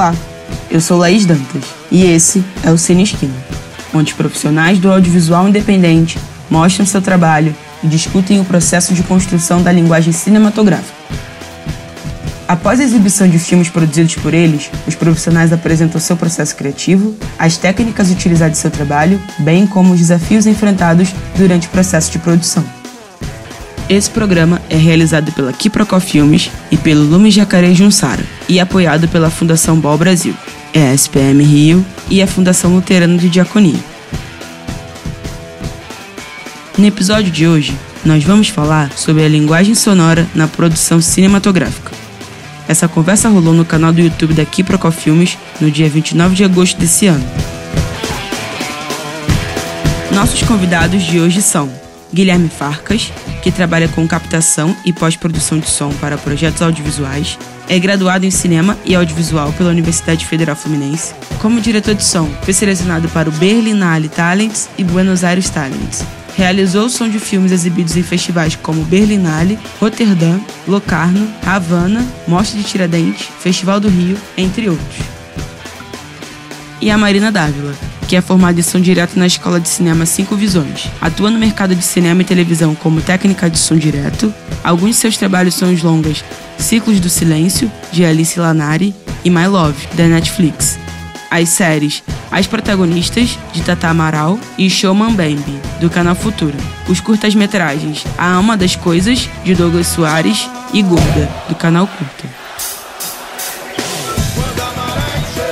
[0.00, 0.14] Olá,
[0.70, 3.34] eu sou Laís Dantas e esse é o Cine Esquina,
[3.92, 6.18] onde profissionais do audiovisual independente
[6.48, 7.54] mostram seu trabalho
[7.84, 10.96] e discutem o processo de construção da linguagem cinematográfica.
[12.48, 17.58] Após a exibição de filmes produzidos por eles, os profissionais apresentam seu processo criativo, as
[17.58, 22.64] técnicas utilizadas em seu trabalho, bem como os desafios enfrentados durante o processo de produção.
[23.90, 29.28] Esse programa é realizado pela Kiprocó Filmes e pelo Lume Jacaré Junsara e apoiado pela
[29.28, 30.32] Fundação Bol Brasil,
[30.72, 33.80] é a SPM Rio e a Fundação Luterana de Diaconia.
[36.78, 41.90] No episódio de hoje, nós vamos falar sobre a linguagem sonora na produção cinematográfica.
[42.68, 46.78] Essa conversa rolou no canal do YouTube da Kiprocó Filmes no dia 29 de agosto
[46.78, 47.28] desse ano.
[50.14, 51.68] Nossos convidados de hoje são
[52.14, 57.38] Guilherme Farcas, que trabalha com captação e pós-produção de som para projetos audiovisuais,
[57.68, 61.14] é graduado em cinema e audiovisual pela Universidade Federal Fluminense.
[61.40, 66.04] Como diretor de som, foi selecionado para o Berlinale Talents e Buenos Aires Talents,
[66.36, 72.64] Realizou o som de filmes exibidos em festivais como Berlinale, Roterdã, Locarno, Havana, Mostra de
[72.64, 75.19] Tiradentes, Festival do Rio, entre outros.
[76.80, 77.74] E a Marina Dávila,
[78.08, 80.88] que é formada em som direto na Escola de Cinema Cinco Visões.
[81.00, 84.32] Atua no mercado de cinema e televisão como técnica de som direto.
[84.64, 86.24] Alguns de seus trabalhos são os longas
[86.58, 90.78] Ciclos do Silêncio, de Alice Lanari, e My Love, da Netflix,
[91.30, 96.56] as séries As Protagonistas, de Tata Amaral, e Showman Bambi, do canal Futura.
[96.88, 102.39] Os curtas-metragens A Alma das Coisas, de Douglas Soares, e Gorda, do canal Curta.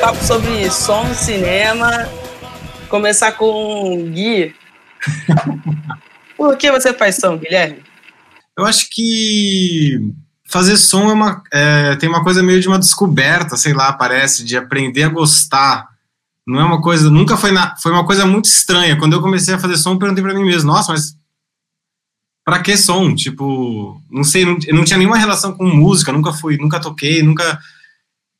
[0.09, 2.09] Papo sobre som, cinema.
[2.89, 4.55] Começar com Gui.
[6.35, 7.83] Por que você faz som, Guilherme?
[8.57, 10.01] Eu acho que
[10.47, 14.47] fazer som é uma, é, tem uma coisa meio de uma descoberta, sei lá, parece,
[14.47, 15.87] de aprender a gostar.
[16.47, 18.97] Não é uma coisa, nunca foi na, foi uma coisa muito estranha.
[18.97, 21.15] Quando eu comecei a fazer som, eu perguntei para mim mesmo, nossa, mas
[22.47, 23.15] para que som?
[23.15, 27.23] Tipo, não sei, não, eu não tinha nenhuma relação com música, nunca fui, nunca toquei,
[27.23, 27.61] nunca.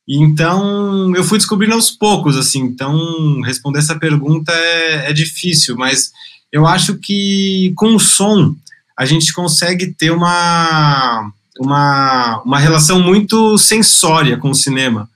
[0.09, 2.61] Então, eu fui descobrindo aos poucos, assim.
[2.61, 6.11] Então, responder essa pergunta é, é difícil, mas
[6.51, 8.55] eu acho que com o som
[8.97, 15.09] a gente consegue ter uma uma, uma relação muito sensória com o cinema,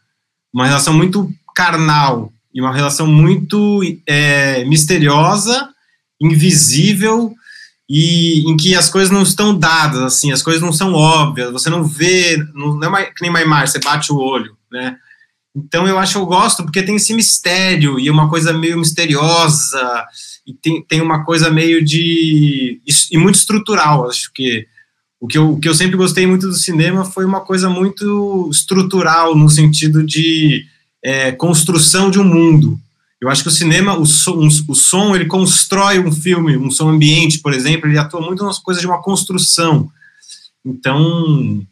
[0.53, 5.69] uma relação muito carnal e uma relação muito é, misteriosa,
[6.21, 7.33] invisível
[7.89, 11.69] e em que as coisas não estão dadas, assim, as coisas não são óbvias, você
[11.69, 14.97] não vê, não, não é uma, que nem uma imagem, você bate o olho, né?
[15.55, 20.05] Então eu acho que eu gosto porque tem esse mistério e uma coisa meio misteriosa
[20.47, 24.65] e tem, tem uma coisa meio de e muito estrutural, acho que
[25.23, 28.50] o que, eu, o que eu sempre gostei muito do cinema foi uma coisa muito
[28.51, 30.65] estrutural, no sentido de
[31.01, 32.77] é, construção de um mundo.
[33.23, 36.89] Eu acho que o cinema, o som, o som, ele constrói um filme, um som
[36.89, 39.89] ambiente, por exemplo, ele atua muito nas coisas de uma construção.
[40.66, 41.66] Então,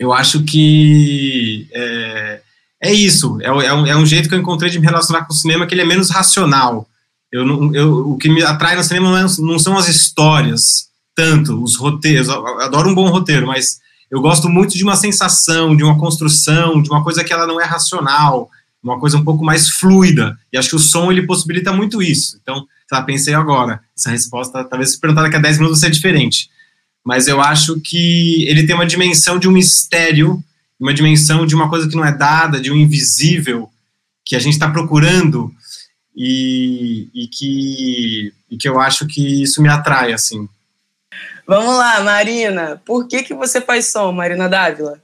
[0.00, 2.40] eu acho que é,
[2.84, 3.38] é isso.
[3.42, 5.66] É, é, um, é um jeito que eu encontrei de me relacionar com o cinema
[5.66, 6.88] que ele é menos racional.
[7.30, 11.76] Eu, eu, o que me atrai no cinema não, é, são as histórias, tanto os
[11.76, 13.78] roteiros, eu adoro um bom roteiro, mas
[14.10, 17.60] eu gosto muito de uma sensação, de uma construção, de uma coisa que ela não
[17.60, 18.48] é racional,
[18.82, 20.38] uma coisa um pouco mais fluida.
[20.52, 22.38] E acho que o som ele possibilita muito isso.
[22.42, 26.50] Então, tá, pensei agora, essa resposta, talvez se perguntar daqui a 10 minutos seja diferente.
[27.04, 30.42] Mas eu acho que ele tem uma dimensão de um mistério,
[30.78, 33.70] uma dimensão de uma coisa que não é dada, de um invisível,
[34.24, 35.52] que a gente está procurando
[36.14, 40.48] e, e, que, e que eu acho que isso me atrai, assim.
[41.46, 42.80] Vamos lá, Marina.
[42.84, 45.00] Por que, que você faz som, Marina Dávila?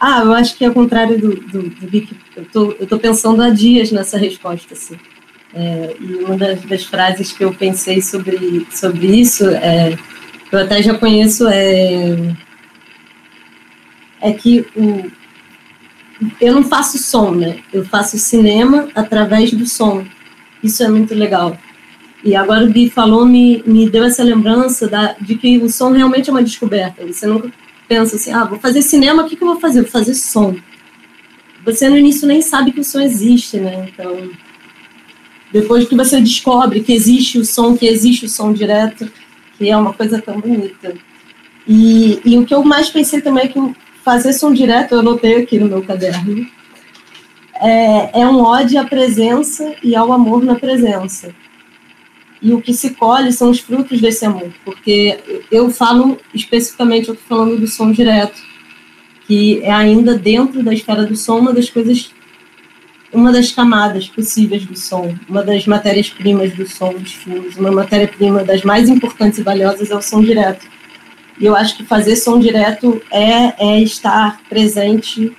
[0.00, 2.14] Ah, eu acho que é ao contrário do, do, do Vic.
[2.36, 4.96] Eu tô, tô pensando há dias nessa resposta, assim.
[5.52, 9.98] É, e uma das, das, frases que eu pensei sobre, sobre isso, é,
[10.52, 12.36] eu até já conheço, é,
[14.20, 15.10] é que o,
[16.40, 17.58] eu não faço som, né?
[17.72, 20.04] Eu faço cinema através do som.
[20.62, 21.58] Isso é muito legal.
[22.22, 25.92] E agora o Gui falou, me, me deu essa lembrança da, de que o som
[25.92, 27.06] realmente é uma descoberta.
[27.06, 27.50] Você nunca
[27.88, 29.82] pensa assim, ah, vou fazer cinema, o que, que eu vou fazer?
[29.82, 30.56] Vou fazer som.
[31.64, 33.88] Você no início nem sabe que o som existe, né?
[33.92, 34.30] Então,
[35.52, 39.10] depois que você descobre que existe o som, que existe o som direto,
[39.56, 40.94] que é uma coisa tão bonita.
[41.66, 43.74] E, e o que eu mais pensei também é que
[44.04, 46.46] fazer som direto, eu anotei aqui no meu caderno,
[47.60, 51.34] é, é um ode à presença e ao amor na presença
[52.40, 55.18] e o que se colhe são os frutos desse amor, porque
[55.50, 58.40] eu falo especificamente, eu estou falando do som direto,
[59.26, 62.10] que é ainda dentro da esfera do som uma das coisas
[63.12, 68.44] uma das camadas possíveis do som, uma das matérias-primas do som dos filmes, uma matéria-prima
[68.44, 70.66] das mais importantes e valiosas é o som direto.
[71.40, 75.32] E eu acho que fazer som direto é, é estar presente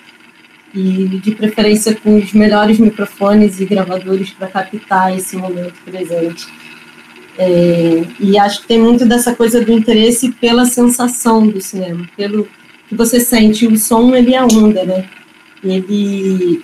[0.73, 6.47] e de preferência com os melhores microfones e gravadores para captar esse momento presente.
[7.41, 12.45] É, e acho que tem muito dessa coisa do interesse pela sensação do cinema, pelo
[12.89, 13.65] que você sente.
[13.65, 15.09] O som ele é onda, né?
[15.63, 16.61] Ele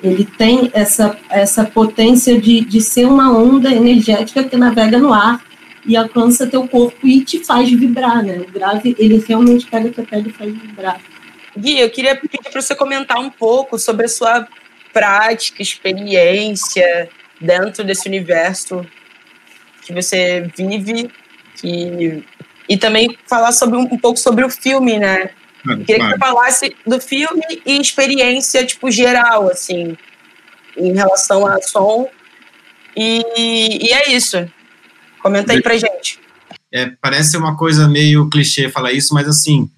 [0.00, 5.44] ele tem essa essa potência de, de ser uma onda energética que navega no ar
[5.84, 8.38] e alcança teu corpo e te faz vibrar, né?
[8.38, 11.00] O grave ele realmente pega tua pele e faz vibrar.
[11.56, 14.46] Gui, eu queria pedir para você comentar um pouco sobre a sua
[14.92, 17.10] prática, experiência
[17.40, 18.86] dentro desse universo
[19.88, 21.10] que você vive,
[21.56, 22.22] que
[22.68, 25.30] e também falar sobre um, um pouco sobre o filme, né?
[25.62, 26.12] Claro, Queria claro.
[26.12, 29.96] que você falasse do filme e experiência tipo geral, assim,
[30.76, 32.06] em relação a som.
[32.94, 34.46] E, e é isso.
[35.22, 36.20] Comenta aí pra gente.
[36.70, 39.70] É, parece uma coisa meio clichê falar isso, mas assim,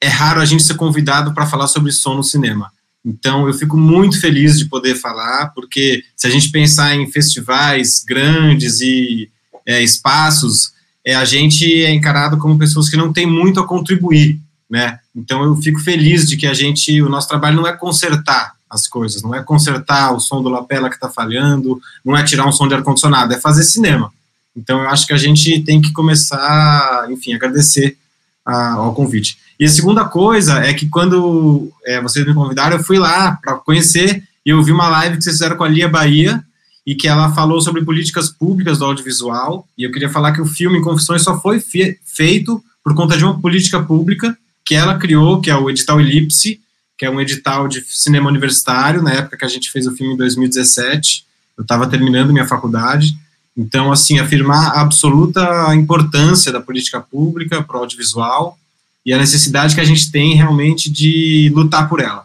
[0.00, 2.70] é raro a gente ser convidado para falar sobre som no cinema.
[3.04, 8.04] Então, eu fico muito feliz de poder falar, porque se a gente pensar em festivais
[8.06, 9.28] grandes e
[9.68, 10.72] é, espaços,
[11.04, 14.98] é, a gente é encarado como pessoas que não têm muito a contribuir, né?
[15.14, 18.86] Então, eu fico feliz de que a gente, o nosso trabalho não é consertar as
[18.86, 22.52] coisas, não é consertar o som do lapela que está falhando, não é tirar um
[22.52, 24.10] som de ar-condicionado, é fazer cinema.
[24.56, 27.96] Então, eu acho que a gente tem que começar, enfim, agradecer
[28.44, 29.36] a, ao convite.
[29.60, 33.54] E a segunda coisa é que quando é, vocês me convidaram, eu fui lá para
[33.56, 36.42] conhecer e eu vi uma live que vocês fizeram com a Lia Bahia
[36.88, 39.68] e que ela falou sobre políticas públicas do audiovisual.
[39.76, 43.22] E eu queria falar que o filme Confissões só foi fe feito por conta de
[43.22, 46.58] uma política pública que ela criou, que é o edital Elipse,
[46.96, 50.14] que é um edital de cinema universitário, na época que a gente fez o filme
[50.14, 51.26] em 2017.
[51.58, 53.18] Eu estava terminando minha faculdade.
[53.54, 58.58] Então, assim, afirmar a absoluta importância da política pública para o audiovisual
[59.04, 62.24] e a necessidade que a gente tem realmente de lutar por ela.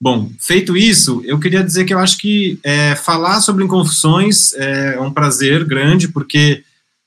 [0.00, 5.00] Bom, feito isso, eu queria dizer que eu acho que é, falar sobre Inconfissões é
[5.00, 6.62] um prazer grande, porque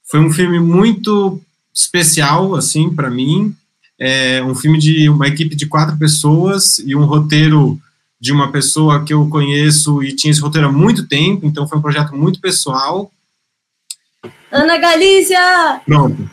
[0.09, 1.39] foi um filme muito
[1.74, 3.56] especial, assim, para mim.
[4.00, 7.80] É um filme de uma equipe de quatro pessoas e um roteiro
[8.19, 11.77] de uma pessoa que eu conheço e tinha esse roteiro há muito tempo, então foi
[11.77, 13.12] um projeto muito pessoal
[14.51, 15.81] Ana Galícia!
[15.86, 16.30] Pronto.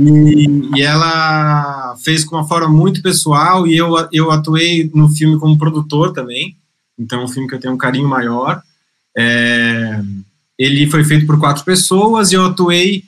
[0.00, 5.38] E, e, ela fez com uma forma muito pessoal e eu, eu atuei no filme
[5.38, 6.56] como produtor também,
[6.98, 8.62] então é um filme que eu tenho um carinho maior.
[9.16, 10.00] É,
[10.58, 13.04] ele foi feito por quatro pessoas e eu atuei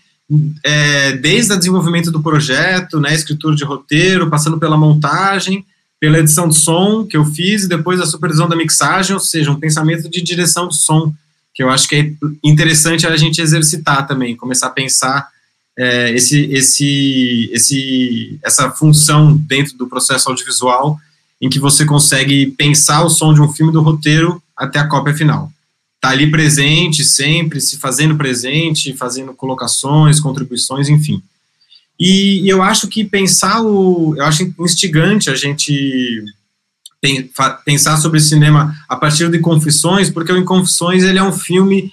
[0.65, 5.65] é, desde o desenvolvimento do projeto, né, escritura de roteiro, passando pela montagem,
[6.01, 9.51] pela edição de som que eu fiz e depois a supervisão da mixagem, ou seja,
[9.51, 11.13] um pensamento de direção de som
[11.55, 12.13] que eu acho que é
[12.43, 15.29] interessante a gente exercitar também, começar a pensar
[15.77, 20.99] é, esse, esse, esse, essa função dentro do processo audiovisual
[21.41, 25.15] em que você consegue pensar o som de um filme do roteiro até a cópia
[25.15, 25.51] final.
[26.01, 31.23] Tá ali presente sempre, se fazendo presente, fazendo colocações, contribuições, enfim.
[31.99, 36.25] E, e eu acho que pensar o, eu acho instigante a gente
[37.65, 41.93] pensar sobre cinema a partir de Confissões, porque o Confissões ele é um filme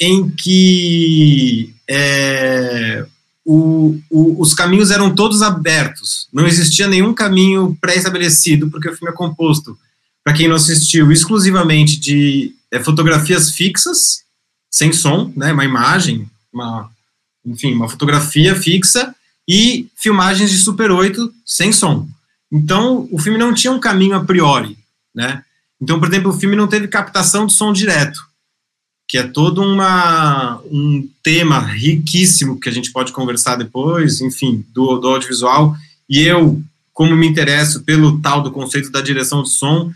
[0.00, 3.04] em que é,
[3.44, 9.12] o, o, os caminhos eram todos abertos, não existia nenhum caminho pré-estabelecido, porque o filme
[9.12, 9.76] é composto,
[10.22, 14.22] para quem não assistiu, exclusivamente de é, fotografias fixas,
[14.70, 16.88] sem som, né, uma imagem, uma,
[17.44, 19.12] enfim, uma fotografia fixa,
[19.48, 22.06] e filmagens de Super 8 sem som.
[22.52, 24.78] Então, o filme não tinha um caminho a priori,
[25.12, 25.42] né?
[25.80, 28.20] Então, por exemplo, o filme não teve captação de som direto,
[29.10, 34.98] que é todo uma, um tema riquíssimo que a gente pode conversar depois, enfim, do,
[34.98, 35.74] do audiovisual.
[36.08, 36.62] E eu,
[36.92, 39.90] como me interesso pelo tal do conceito da direção de som,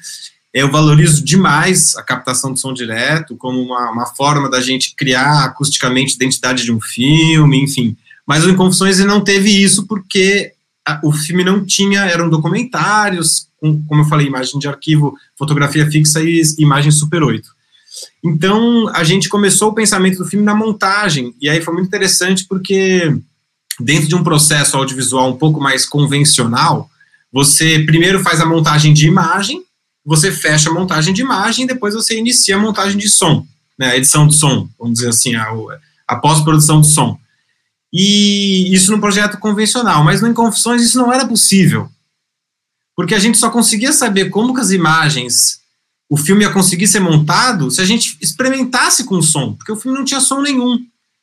[0.53, 5.45] eu valorizo demais a captação de som direto como uma, uma forma da gente criar
[5.45, 7.97] acusticamente a identidade de um filme, enfim.
[8.27, 10.53] Mas o Inconfissões não teve isso porque
[11.05, 16.21] o filme não tinha, eram documentários, com, como eu falei, imagem de arquivo, fotografia fixa
[16.21, 17.54] e imagem Super 8.
[18.25, 22.47] Então, a gente começou o pensamento do filme na montagem, e aí foi muito interessante
[22.49, 23.15] porque,
[23.79, 26.89] dentro de um processo audiovisual um pouco mais convencional,
[27.31, 29.63] você primeiro faz a montagem de imagem,
[30.07, 33.47] você fecha a montagem de imagem, e depois você inicia a montagem de som,
[33.79, 35.47] né, a edição do som, vamos dizer assim, a,
[36.09, 37.19] a pós-produção do som.
[37.93, 41.91] E isso no projeto convencional, mas no Inconfissões isso não era possível.
[42.97, 45.61] porque a gente só conseguia saber como que as imagens,
[46.15, 49.77] o filme ia conseguir ser montado se a gente experimentasse com o som, porque o
[49.77, 50.79] filme não tinha som nenhum.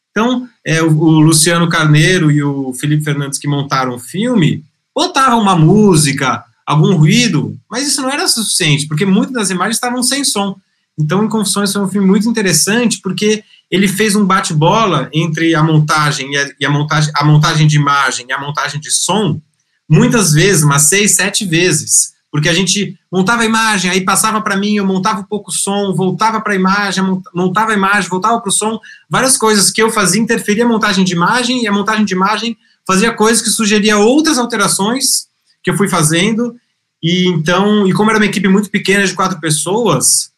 [0.10, 5.39] Então, é, o, o Luciano Carneiro e o Felipe Fernandes que montaram o filme, botavam
[5.39, 10.25] uma música, algum ruído, mas isso não era suficiente, porque muitas das imagens estavam sem
[10.25, 10.57] som.
[11.00, 15.63] Então, Em Confissões foi um filme muito interessante, porque ele fez um bate-bola entre a
[15.63, 19.39] montagem e, a, e a, montagem, a montagem de imagem e a montagem de som,
[19.88, 24.55] muitas vezes, umas seis, sete vezes, porque a gente montava a imagem, aí passava para
[24.55, 28.39] mim, eu montava um pouco o som, voltava para a imagem, montava a imagem, voltava
[28.39, 31.73] para o som, várias coisas que eu fazia interferia a montagem de imagem, e a
[31.73, 32.57] montagem de imagem
[32.88, 35.27] fazia coisas que sugeria outras alterações
[35.61, 36.55] que eu fui fazendo,
[37.03, 40.31] e então, e como era uma equipe muito pequena de quatro pessoas,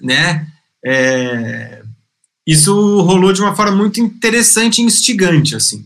[0.00, 0.46] né,
[0.84, 1.82] é,
[2.46, 5.84] isso rolou de uma forma muito interessante e instigante, assim.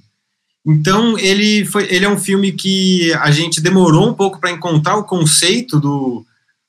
[0.67, 4.97] Então, ele, foi, ele é um filme que a gente demorou um pouco para encontrar
[4.97, 6.25] o conceito do,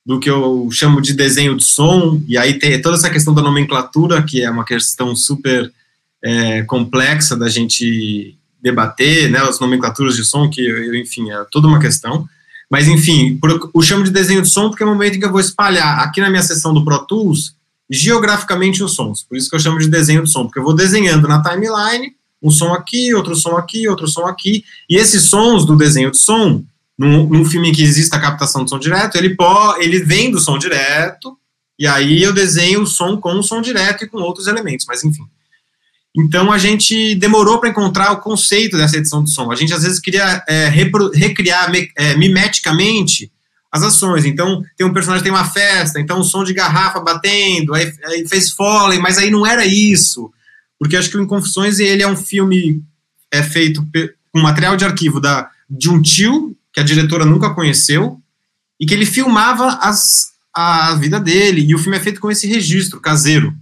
[0.06, 3.42] do que eu chamo de desenho de som, e aí tem toda essa questão da
[3.42, 5.72] nomenclatura, que é uma questão super
[6.24, 10.62] é, complexa da gente debater, né, as nomenclaturas de som, que,
[10.98, 12.28] enfim, é toda uma questão.
[12.70, 13.38] Mas, enfim,
[13.74, 16.00] o chamo de desenho de som porque é o momento em que eu vou espalhar
[16.00, 17.54] aqui na minha seção do Pro Tools
[17.90, 19.24] geograficamente os sons.
[19.24, 22.16] Por isso que eu chamo de desenho de som, porque eu vou desenhando na timeline
[22.42, 26.18] um som aqui, outro som aqui, outro som aqui, e esses sons do desenho de
[26.18, 26.64] som,
[26.98, 30.32] num, num filme em que existe a captação de som direto, ele, pode, ele vem
[30.32, 31.38] do som direto,
[31.78, 35.04] e aí eu desenho o som com o som direto e com outros elementos, mas
[35.04, 35.24] enfim.
[36.16, 39.50] Então a gente demorou para encontrar o conceito dessa edição de som.
[39.52, 43.32] A gente às vezes queria é, recriar é, mimeticamente
[43.72, 44.26] as ações.
[44.26, 48.28] Então tem um personagem tem uma festa, então um som de garrafa batendo, aí, aí
[48.28, 50.32] fez foley, mas aí não era isso,
[50.82, 52.84] porque acho que o Inconfissões ele é um filme
[53.32, 53.86] é feito
[54.32, 58.20] com material de arquivo da de um tio que a diretora nunca conheceu
[58.80, 60.04] e que ele filmava as,
[60.52, 63.54] a vida dele e o filme é feito com esse registro caseiro.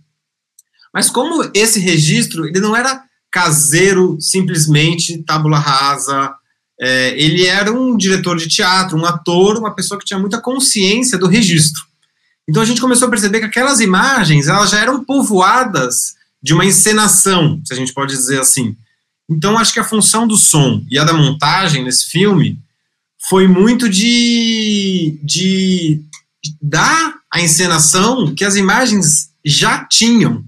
[0.94, 6.34] Mas como esse registro, ele não era caseiro, simplesmente tábula rasa,
[6.80, 11.18] é, ele era um diretor de teatro, um ator, uma pessoa que tinha muita consciência
[11.18, 11.84] do registro.
[12.48, 16.66] Então a gente começou a perceber que aquelas imagens, elas já eram povoadas de uma
[16.66, 18.76] encenação, se a gente pode dizer assim.
[19.30, 22.60] Então acho que a função do som e a da montagem nesse filme
[23.30, 26.02] foi muito de, de
[26.62, 30.44] dar a encenação que as imagens já tinham.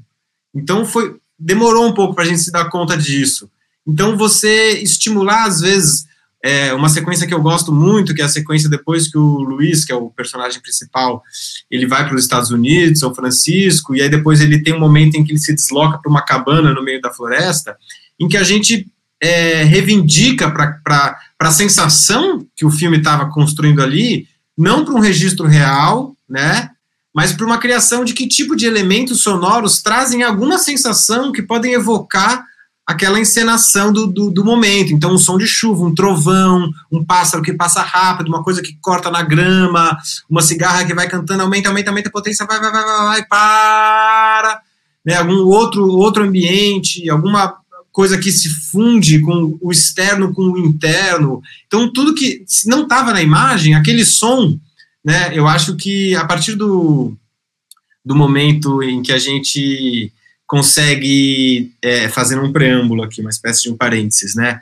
[0.56, 3.50] Então foi demorou um pouco para a gente se dar conta disso.
[3.86, 6.06] Então você estimular às vezes
[6.44, 9.86] é, uma sequência que eu gosto muito, que é a sequência depois que o Luiz,
[9.86, 11.22] que é o personagem principal,
[11.70, 15.16] ele vai para os Estados Unidos, São Francisco, e aí depois ele tem um momento
[15.16, 17.78] em que ele se desloca para uma cabana no meio da floresta,
[18.20, 18.88] em que a gente
[19.22, 25.46] é, reivindica para a sensação que o filme estava construindo ali, não para um registro
[25.46, 26.72] real, né,
[27.14, 31.74] mas para uma criação de que tipo de elementos sonoros trazem alguma sensação que podem
[31.74, 32.44] evocar
[32.86, 34.94] aquela encenação do, do, do, momento.
[34.94, 38.78] Então, um som de chuva, um trovão, um pássaro que passa rápido, uma coisa que
[38.82, 39.98] corta na grama,
[40.30, 43.26] uma cigarra que vai cantando, aumenta, aumenta, aumenta a potência, vai, vai, vai, vai, vai
[43.26, 44.62] para.
[45.04, 47.56] Né, algum outro, outro ambiente, alguma
[47.92, 51.42] coisa que se funde com o externo com o interno.
[51.66, 54.60] Então, tudo que não estava na imagem, aquele som
[55.04, 57.16] né, eu acho que a partir do,
[58.06, 60.12] do momento em que a gente
[60.52, 64.62] consegue é, fazer um preâmbulo aqui, uma espécie de um parênteses, né,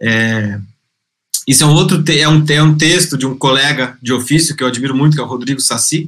[0.00, 0.58] é,
[1.46, 4.62] isso é um outro é um, é um texto de um colega de ofício que
[4.62, 6.06] eu admiro muito, que é o Rodrigo Sassic,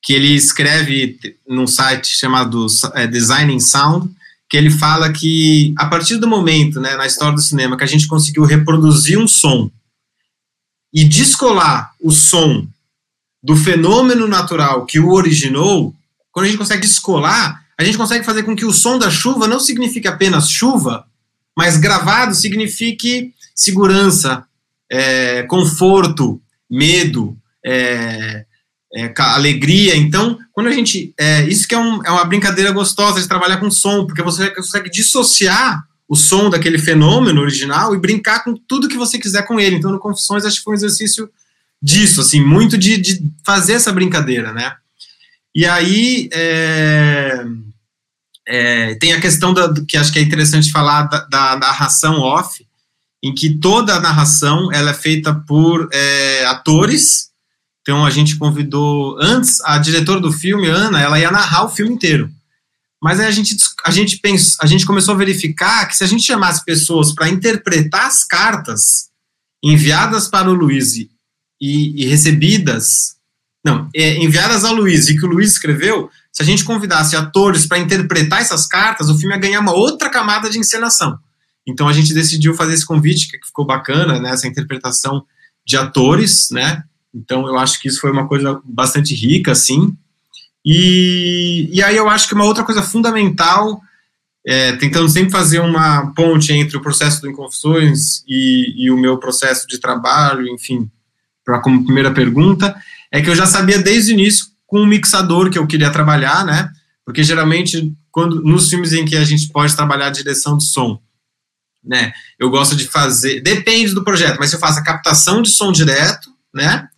[0.00, 1.18] que ele escreve
[1.48, 4.08] num site chamado é, Designing Sound,
[4.48, 7.88] que ele fala que a partir do momento, né, na história do cinema, que a
[7.88, 9.68] gente conseguiu reproduzir um som
[10.92, 12.64] e descolar o som
[13.42, 15.92] do fenômeno natural que o originou,
[16.30, 19.48] quando a gente consegue descolar, a gente consegue fazer com que o som da chuva
[19.48, 21.06] não signifique apenas chuva,
[21.56, 24.44] mas gravado signifique segurança,
[24.90, 26.40] é, conforto,
[26.70, 28.44] medo, é,
[28.94, 29.96] é, alegria.
[29.96, 31.12] Então, quando a gente.
[31.18, 34.50] É, isso que é, um, é, uma brincadeira gostosa de trabalhar com som, porque você
[34.50, 39.58] consegue dissociar o som daquele fenômeno original e brincar com tudo que você quiser com
[39.58, 39.76] ele.
[39.76, 41.30] Então, no Confissões, acho que foi um exercício
[41.82, 44.74] disso, assim, muito de, de fazer essa brincadeira, né?
[45.54, 47.44] E aí é,
[48.46, 52.66] é, tem a questão da, que acho que é interessante falar da, da, narração off,
[53.22, 57.30] em que toda a narração ela é feita por é, atores.
[57.82, 61.94] Então a gente convidou antes a diretora do filme, Ana, ela ia narrar o filme
[61.94, 62.30] inteiro.
[63.00, 66.06] Mas aí a gente a gente pensa, a gente começou a verificar que se a
[66.06, 69.10] gente chamasse pessoas para interpretar as cartas
[69.62, 71.10] enviadas para o Luiz e,
[71.60, 73.13] e recebidas,
[73.64, 77.64] não, é, enviadas ao Luiz e que o Luiz escreveu, se a gente convidasse atores
[77.64, 81.18] para interpretar essas cartas, o filme ia ganhar uma outra camada de encenação.
[81.66, 85.24] Então a gente decidiu fazer esse convite, que ficou bacana, né, essa interpretação
[85.64, 86.84] de atores, né?
[87.14, 89.96] Então eu acho que isso foi uma coisa bastante rica, assim.
[90.64, 93.80] E, e aí eu acho que uma outra coisa fundamental,
[94.46, 99.16] é, tentando sempre fazer uma ponte entre o processo do Inconfissões e, e o meu
[99.16, 100.90] processo de trabalho, enfim,
[101.44, 102.74] para como primeira pergunta,
[103.14, 106.44] é que eu já sabia desde o início com o mixador que eu queria trabalhar,
[106.44, 106.68] né?
[107.04, 111.00] Porque geralmente quando nos filmes em que a gente pode trabalhar a direção de som,
[111.82, 112.12] né?
[112.40, 115.70] Eu gosto de fazer, depende do projeto, mas se eu faço a captação de som
[115.70, 116.88] direto, né?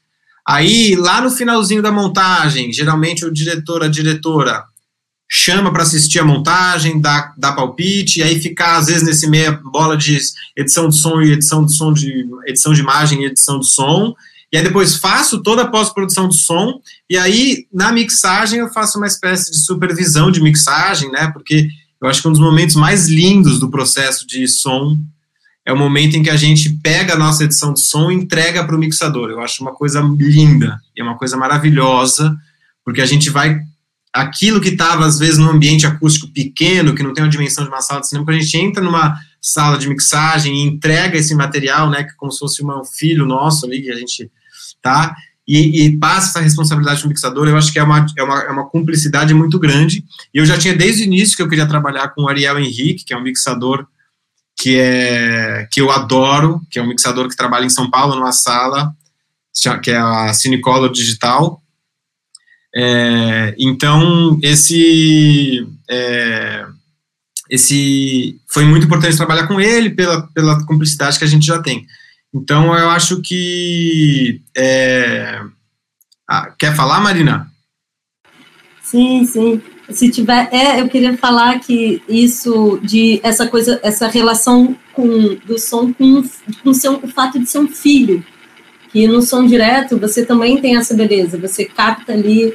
[0.49, 4.65] Aí lá no finalzinho da montagem, geralmente o diretor, a diretora
[5.29, 9.53] chama para assistir a montagem, dá, dá palpite, e aí ficar às vezes nesse meia
[9.53, 10.19] bola de
[10.57, 14.15] edição de som e edição de som de edição de imagem e edição de som.
[14.53, 18.99] E aí depois faço toda a pós-produção de som, e aí na mixagem eu faço
[18.99, 21.31] uma espécie de supervisão de mixagem, né?
[21.33, 21.69] Porque
[22.01, 24.97] eu acho que um dos momentos mais lindos do processo de som
[25.65, 28.65] é o momento em que a gente pega a nossa edição de som e entrega
[28.65, 29.31] para o mixador.
[29.31, 32.37] Eu acho uma coisa linda, é uma coisa maravilhosa,
[32.85, 33.61] porque a gente vai
[34.13, 37.71] aquilo que estava às vezes num ambiente acústico pequeno, que não tem uma dimensão de
[37.71, 41.35] uma sala de cinema, quando a gente entra numa sala de mixagem e entrega esse
[41.35, 44.31] material, né, que como se fosse um filho nosso ali, que a gente
[44.83, 45.15] tá
[45.47, 48.51] e, e, passa essa responsabilidade para mixador, eu acho que é uma, é, uma, é
[48.51, 50.05] uma cumplicidade muito grande.
[50.35, 53.05] E eu já tinha desde o início que eu queria trabalhar com o Ariel Henrique,
[53.05, 53.87] que é um mixador
[54.57, 58.33] que, é, que eu adoro, que é um mixador que trabalha em São Paulo, numa
[58.33, 58.93] sala,
[59.83, 61.63] que é a Cinecolor Digital.
[62.75, 66.67] É, então, esse, é,
[67.51, 71.87] esse foi muito importante trabalhar com ele pela, pela cumplicidade que a gente já tem.
[72.35, 74.41] Então, eu acho que.
[74.57, 75.41] É...
[76.29, 77.51] Ah, quer falar, Marina?
[78.83, 79.63] Sim, sim.
[79.89, 85.59] Se tiver, é, eu queria falar que isso de essa coisa, essa relação com do
[85.59, 86.25] som com,
[86.63, 88.25] com seu, o fato de ser um filho,
[88.91, 92.53] que no som direto você também tem essa beleza, você capta ali,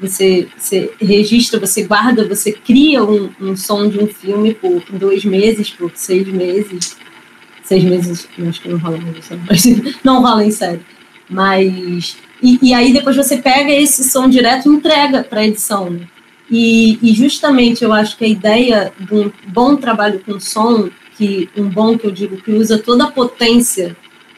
[0.00, 5.24] você, você registra, você guarda, você cria um, um som de um filme por dois
[5.24, 6.96] meses, por seis meses,
[7.64, 9.64] seis meses, acho que não rola mais mas
[10.04, 10.80] não rola em série.
[11.28, 12.16] Mas.
[12.42, 15.90] E, e, aí depois você pega esse som direto e entrega para a edição.
[15.90, 16.06] Né?
[16.50, 21.50] E, e, justamente eu acho que a ideia de um bom trabalho com som, que
[21.56, 23.96] um bom que eu digo que usa toda a potência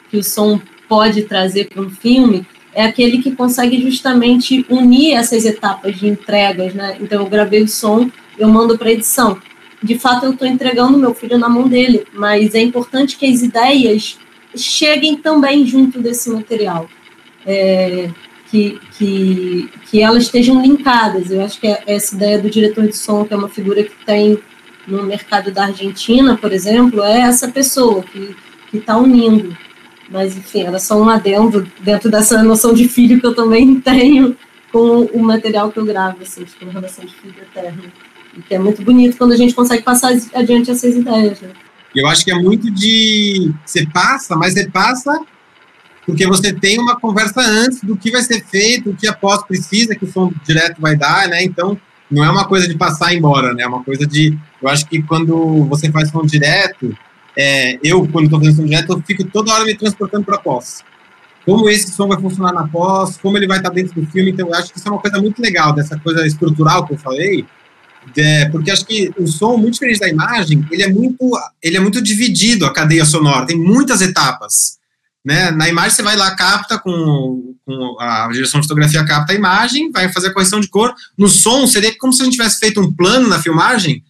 [0.09, 5.45] que o som pode trazer para um filme, é aquele que consegue justamente unir essas
[5.45, 6.97] etapas de entregas, né?
[6.99, 9.39] Então eu gravei o som, eu mando para edição
[9.83, 13.41] de fato eu estou entregando meu filho na mão dele, mas é importante que as
[13.41, 14.19] ideias
[14.55, 16.87] cheguem também junto desse material,
[17.45, 18.09] é,
[18.49, 21.31] que, que, que elas estejam linkadas.
[21.31, 24.05] Eu acho que é essa ideia do diretor de som, que é uma figura que
[24.05, 24.37] tem
[24.85, 28.35] no mercado da Argentina, por exemplo, é essa pessoa que
[28.73, 29.57] está unindo.
[30.11, 34.35] Mas, enfim, era só um adendo dentro dessa noção de filho que eu também tenho
[34.71, 37.83] com o material que eu gravo, assim, tipo, uma relação de filho eterno
[38.47, 41.41] que é muito bonito quando a gente consegue passar adiante essas ideias.
[41.41, 41.49] Né?
[41.93, 43.53] Eu acho que é muito de.
[43.65, 45.19] Você passa, mas você passa
[46.05, 49.43] porque você tem uma conversa antes do que vai ser feito, o que a pós
[49.43, 51.43] precisa, que o som direto vai dar, né?
[51.43, 53.63] Então, não é uma coisa de passar embora, né?
[53.63, 54.37] É uma coisa de.
[54.61, 56.95] Eu acho que quando você faz som direto,
[57.37, 60.83] é, eu, quando estou fazendo direto, eu fico toda hora me transportando para pós.
[61.45, 64.31] Como esse som vai funcionar na pós, como ele vai estar dentro do filme.
[64.31, 66.97] Então, eu acho que isso é uma coisa muito legal, dessa coisa estrutural que eu
[66.97, 67.45] falei,
[68.17, 71.79] é, porque acho que o som, muito diferente da imagem, ele é muito, ele é
[71.79, 74.79] muito dividido a cadeia sonora, tem muitas etapas.
[75.23, 75.51] Né?
[75.51, 79.91] Na imagem você vai lá, capta com, com a direção de fotografia, capta a imagem,
[79.91, 80.93] vai fazer a correção de cor.
[81.15, 84.03] No som, seria como se a gente tivesse feito um plano na filmagem,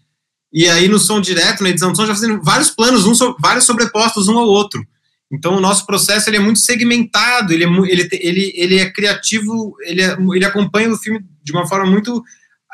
[0.53, 3.35] e aí no som direto, na edição de som, já fazendo vários planos, um so,
[3.39, 4.85] vários sobrepostos um ao outro.
[5.31, 9.75] Então o nosso processo ele é muito segmentado, ele é, ele, ele, ele é criativo,
[9.81, 12.21] ele, é, ele acompanha o filme de uma forma muito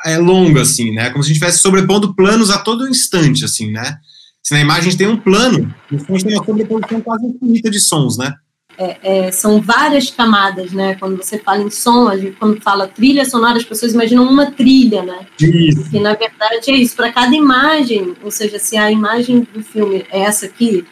[0.04, 1.10] é, longa, assim, né?
[1.10, 3.98] Como se a gente estivesse sobrepondo planos a todo instante, assim, né?
[4.42, 7.70] Se na imagem a gente tem um plano, no fundo tem uma sobreposição quase infinita
[7.70, 8.34] de sons, né?
[8.80, 10.94] É, é, são várias camadas, né?
[10.94, 15.02] Quando você fala em som, gente, quando fala trilha sonora, as pessoas imaginam uma trilha,
[15.02, 15.26] né?
[15.40, 15.88] Isso.
[15.92, 16.94] E na verdade é isso.
[16.94, 20.86] Para cada imagem, ou seja, se a imagem do filme é essa aqui,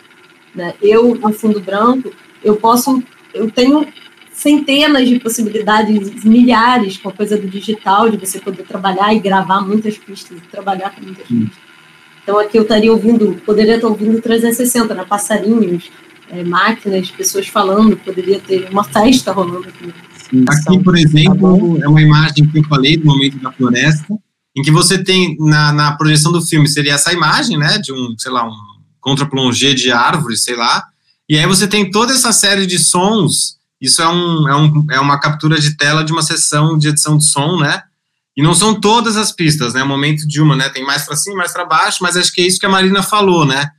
[0.53, 0.75] né?
[0.83, 3.01] Eu no fundo branco, eu posso,
[3.33, 3.87] eu tenho
[4.33, 9.61] centenas de possibilidades, milhares com a coisa do digital, de você poder trabalhar e gravar
[9.61, 11.59] muitas pistas, trabalhar com muitas pistas.
[12.23, 15.91] Então aqui eu estaria ouvindo, poderia estar ouvindo 360, né, passarinhos,
[16.31, 19.93] é, máquinas, pessoas falando, poderia ter uma festa rolando aqui.
[20.49, 24.15] Aqui, por exemplo, é uma imagem que eu falei do momento da floresta,
[24.57, 28.17] em que você tem na, na projeção do filme seria essa imagem, né, de um,
[28.19, 28.55] sei lá, um
[29.01, 30.85] contra-plongé de árvores, sei lá,
[31.29, 35.01] e aí você tem toda essa série de sons, isso é, um, é, um, é
[35.01, 37.83] uma captura de tela de uma sessão de edição de som, né,
[38.37, 41.05] e não são todas as pistas, né, é o momento de uma, né, tem mais
[41.05, 43.71] para cima, mais para baixo, mas acho que é isso que a Marina falou, né,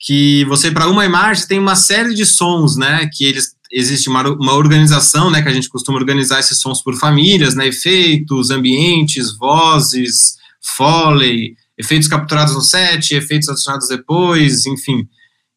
[0.00, 4.22] que você, para uma imagem, tem uma série de sons, né, que eles existe uma,
[4.30, 9.36] uma organização, né, que a gente costuma organizar esses sons por famílias, né, efeitos, ambientes,
[9.36, 10.36] vozes,
[10.76, 15.06] foley, efeitos capturados no set, efeitos adicionados depois, enfim.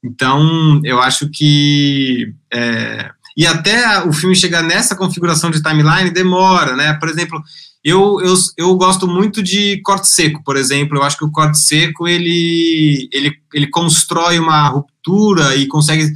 [0.03, 6.75] Então, eu acho que é, e até o filme chegar nessa configuração de timeline demora,
[6.75, 6.93] né?
[6.93, 7.41] Por exemplo,
[7.83, 10.97] eu, eu, eu gosto muito de corte seco, por exemplo.
[10.97, 16.11] Eu acho que o corte seco ele, ele, ele constrói uma ruptura e consegue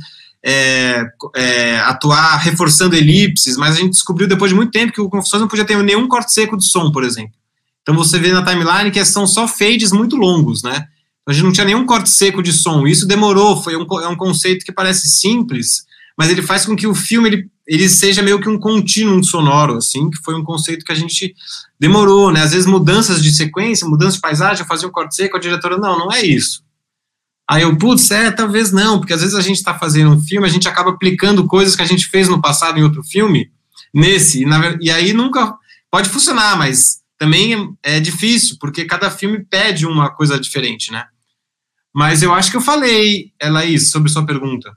[0.46, 1.04] é,
[1.36, 5.42] é, atuar reforçando elipses, mas a gente descobriu depois de muito tempo que o Confissões
[5.42, 7.34] não podia ter nenhum corte seco de som, por exemplo.
[7.82, 10.88] Então você vê na timeline que são só fades muito longos, né?
[11.26, 12.86] Então, a gente não tinha nenhum corte seco de som.
[12.86, 15.84] Isso demorou, foi um, é um conceito que parece simples,
[16.18, 19.78] mas ele faz com que o filme ele, ele seja meio que um contínuo sonoro,
[19.78, 21.36] assim, que foi um conceito que a gente
[21.80, 22.42] demorou, né?
[22.42, 26.00] Às vezes mudanças de sequência, mudanças de paisagem, fazia um corte seco, a diretora, não,
[26.00, 26.64] não é isso.
[27.50, 30.48] Aí eu, putz, é, talvez não, porque às vezes a gente está fazendo um filme,
[30.48, 33.52] a gente acaba aplicando coisas que a gente fez no passado em outro filme,
[33.94, 35.54] nesse, e, na, e aí nunca
[35.92, 41.06] pode funcionar, mas também é difícil, porque cada filme pede uma coisa diferente, né?
[41.94, 44.76] Mas eu acho que eu falei, Laís, sobre sua pergunta.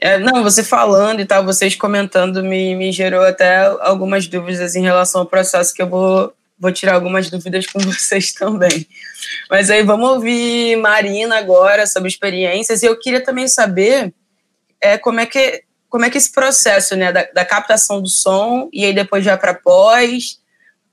[0.00, 4.82] É, não, você falando e tal, vocês comentando, me, me gerou até algumas dúvidas em
[4.82, 8.86] relação ao processo que eu vou vou tirar algumas dúvidas com vocês também.
[9.48, 12.82] Mas aí vamos ouvir Marina agora sobre experiências.
[12.82, 14.12] E eu queria também saber
[14.78, 18.68] é, como, é que, como é que esse processo né, da, da captação do som
[18.72, 20.38] e aí depois já para pós.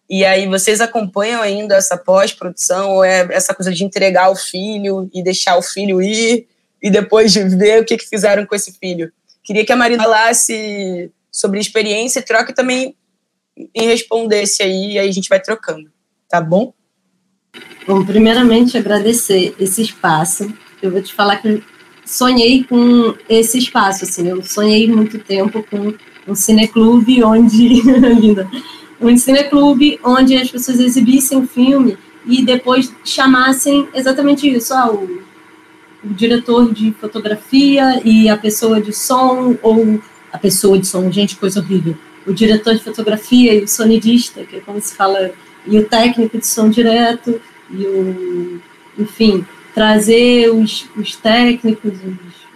[0.10, 5.10] E aí vocês acompanham ainda essa pós-produção ou é essa coisa de entregar o filho
[5.13, 6.48] e deixar o filho ir
[6.81, 9.11] e depois de ver o que, que fizeram com esse filho?
[9.43, 12.95] Queria que a Marina falasse sobre experiência e troca também
[13.73, 15.89] e respondesse aí, e aí a gente vai trocando,
[16.29, 16.73] tá bom?
[17.87, 20.53] Bom, primeiramente agradecer esse espaço.
[20.81, 21.63] Eu vou te falar que
[22.05, 25.93] sonhei com esse espaço, assim, eu sonhei muito tempo com
[26.27, 27.81] um cineclube onde
[28.19, 28.49] linda,
[28.99, 35.23] um cineclube onde as pessoas exibissem filme e depois chamassem exatamente isso, ah, o,
[36.03, 41.36] o diretor de fotografia e a pessoa de som ou a pessoa de som, gente,
[41.36, 41.95] coisa horrível
[42.27, 45.31] o diretor de fotografia e o sonidista, que é como se fala,
[45.65, 47.39] e o técnico de som direto,
[47.71, 48.62] e o,
[48.99, 52.47] enfim, trazer os, os técnicos, os,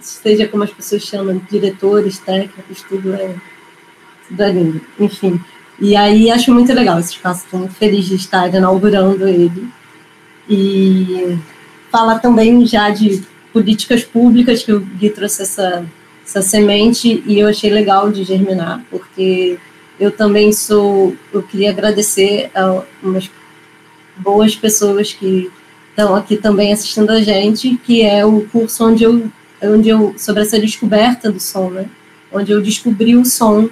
[0.00, 3.34] seja como as pessoas chamam, diretores, técnicos, tudo é,
[4.28, 5.38] tudo é lindo, enfim.
[5.78, 9.68] E aí acho muito legal esse espaço, estou muito feliz de estar inaugurando ele.
[10.48, 11.38] E
[11.90, 13.22] falar também já de
[13.52, 15.84] políticas públicas, que o Gui trouxe essa
[16.28, 19.58] essa semente e eu achei legal de germinar, porque
[19.98, 23.30] eu também sou, eu queria agradecer a umas
[24.14, 25.50] boas pessoas que
[25.88, 29.30] estão aqui também assistindo a gente, que é o curso onde eu,
[29.62, 31.86] onde eu sobre essa descoberta do som, né?
[32.30, 33.70] Onde eu descobri o som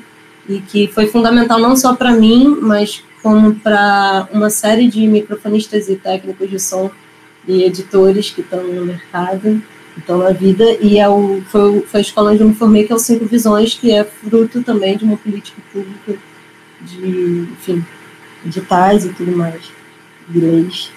[0.49, 5.91] e que foi fundamental não só para mim, mas como para uma série de microfonistas
[5.91, 6.91] e técnicos de som
[7.47, 9.63] e editores que estão no mercado
[9.97, 12.93] então, na vida, e é o, foi, foi a escola onde eu me formei, que
[12.93, 16.15] é o Cinco Visões, que é fruto também de uma política pública
[16.83, 17.85] de, enfim,
[18.45, 19.63] editais e tudo mais,
[20.29, 20.91] de leis.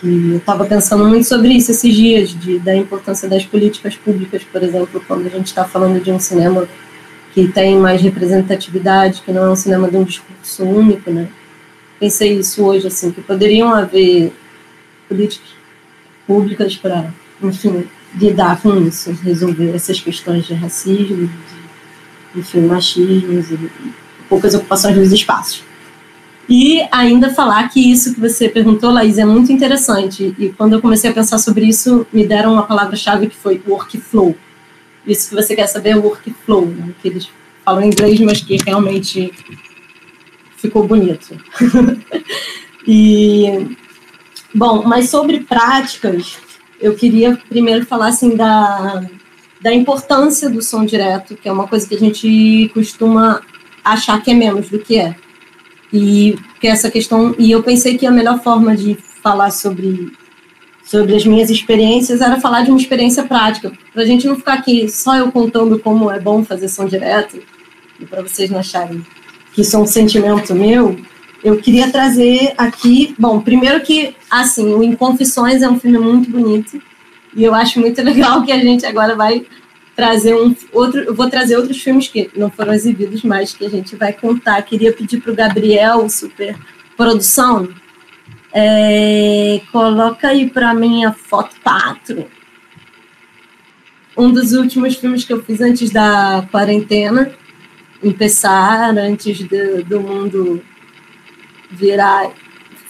[0.00, 4.42] Que eu estava pensando muito sobre isso esses dias, de, da importância das políticas públicas,
[4.44, 6.66] por exemplo, quando a gente está falando de um cinema
[7.34, 11.28] que tem mais representatividade, que não é um cinema de um discurso único, né?
[12.00, 14.32] Pensei isso hoje, assim, que poderiam haver
[15.06, 15.57] políticas
[16.28, 17.12] públicas para,
[17.42, 23.92] enfim, lidar com isso, resolver essas questões de racismo, de, enfim, machismo e
[24.28, 25.64] poucas ocupações dos espaços.
[26.48, 30.34] E ainda falar que isso que você perguntou, Laís, é muito interessante.
[30.38, 34.34] E quando eu comecei a pensar sobre isso, me deram uma palavra-chave que foi workflow.
[35.06, 36.90] Isso que você quer saber é workflow, né?
[37.02, 37.28] que eles
[37.64, 39.30] falam em inglês, mas que realmente
[40.56, 41.36] ficou bonito.
[42.86, 43.76] e,
[44.54, 46.38] bom, mas sobre práticas,
[46.80, 49.04] eu queria primeiro falar assim da,
[49.60, 53.42] da importância do som direto, que é uma coisa que a gente costuma
[53.84, 55.16] achar que é menos do que é.
[55.92, 60.12] E que essa questão, e eu pensei que a melhor forma de falar sobre
[60.84, 64.54] sobre as minhas experiências, era falar de uma experiência prática, para a gente não ficar
[64.54, 67.38] aqui só eu contando como é bom fazer som direto,
[68.00, 69.04] e para vocês não acharem
[69.52, 70.96] que isso é um sentimento meu,
[71.42, 76.80] eu queria trazer aqui, bom, primeiro que, assim, o Inconfissões é um filme muito bonito,
[77.34, 79.46] e eu acho muito legal que a gente agora vai
[79.94, 83.68] trazer um outro, eu vou trazer outros filmes que não foram exibidos, mas que a
[83.68, 84.62] gente vai contar.
[84.62, 86.56] Queria pedir para o Gabriel, super
[86.96, 87.68] produção,
[88.52, 92.26] é, coloca aí para mim a foto 4.
[94.16, 97.32] Um dos últimos filmes que eu fiz antes da quarentena,
[98.00, 99.40] começar, antes
[99.86, 100.62] do mundo
[101.70, 102.30] virar,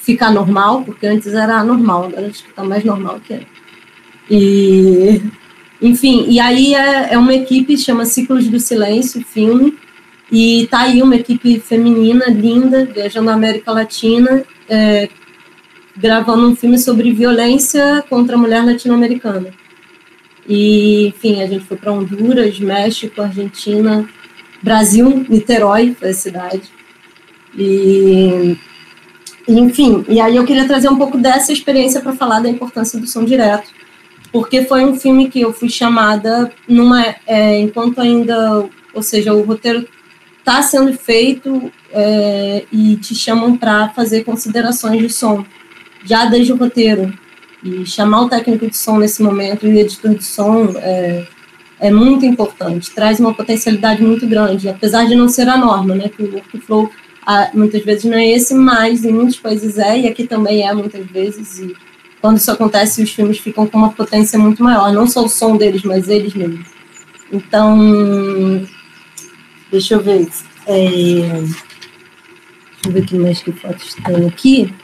[0.01, 3.47] ficar normal, porque antes era anormal, agora acho que está mais normal que é.
[4.31, 5.23] E,
[5.81, 9.77] enfim, e aí é, é uma equipe, chama Ciclos do Silêncio, filme,
[10.31, 15.09] e tá aí uma equipe feminina linda, viajando a América Latina, é,
[15.97, 19.49] gravando um filme sobre violência contra a mulher latino-americana.
[20.47, 24.09] E, enfim, a gente foi para Honduras, México, Argentina,
[24.63, 26.63] Brasil, Niterói foi a cidade.
[27.57, 28.57] E,
[29.49, 33.07] enfim, e aí eu queria trazer um pouco dessa experiência para falar da importância do
[33.07, 33.71] som direto,
[34.31, 39.43] porque foi um filme que eu fui chamada numa, é, enquanto ainda, ou seja, o
[39.43, 39.89] roteiro
[40.39, 45.45] está sendo feito é, e te chamam para fazer considerações de som,
[46.05, 47.13] já desde o roteiro.
[47.63, 51.27] E chamar o técnico de som nesse momento e o editor de som é,
[51.81, 56.09] é muito importante, traz uma potencialidade muito grande, apesar de não ser a norma, né?
[56.09, 56.91] Que o workflow
[57.31, 60.73] ah, muitas vezes não é esse, mas em muitos países é, e aqui também é
[60.73, 61.59] muitas vezes.
[61.59, 61.77] E
[62.23, 65.55] quando isso acontece, os filmes ficam com uma potência muito maior, não só o som
[65.55, 66.67] deles, mas eles mesmos.
[67.31, 68.67] Então,
[69.71, 70.27] deixa eu ver.
[70.67, 74.75] É, deixa eu ver que mais que fotos tem aqui.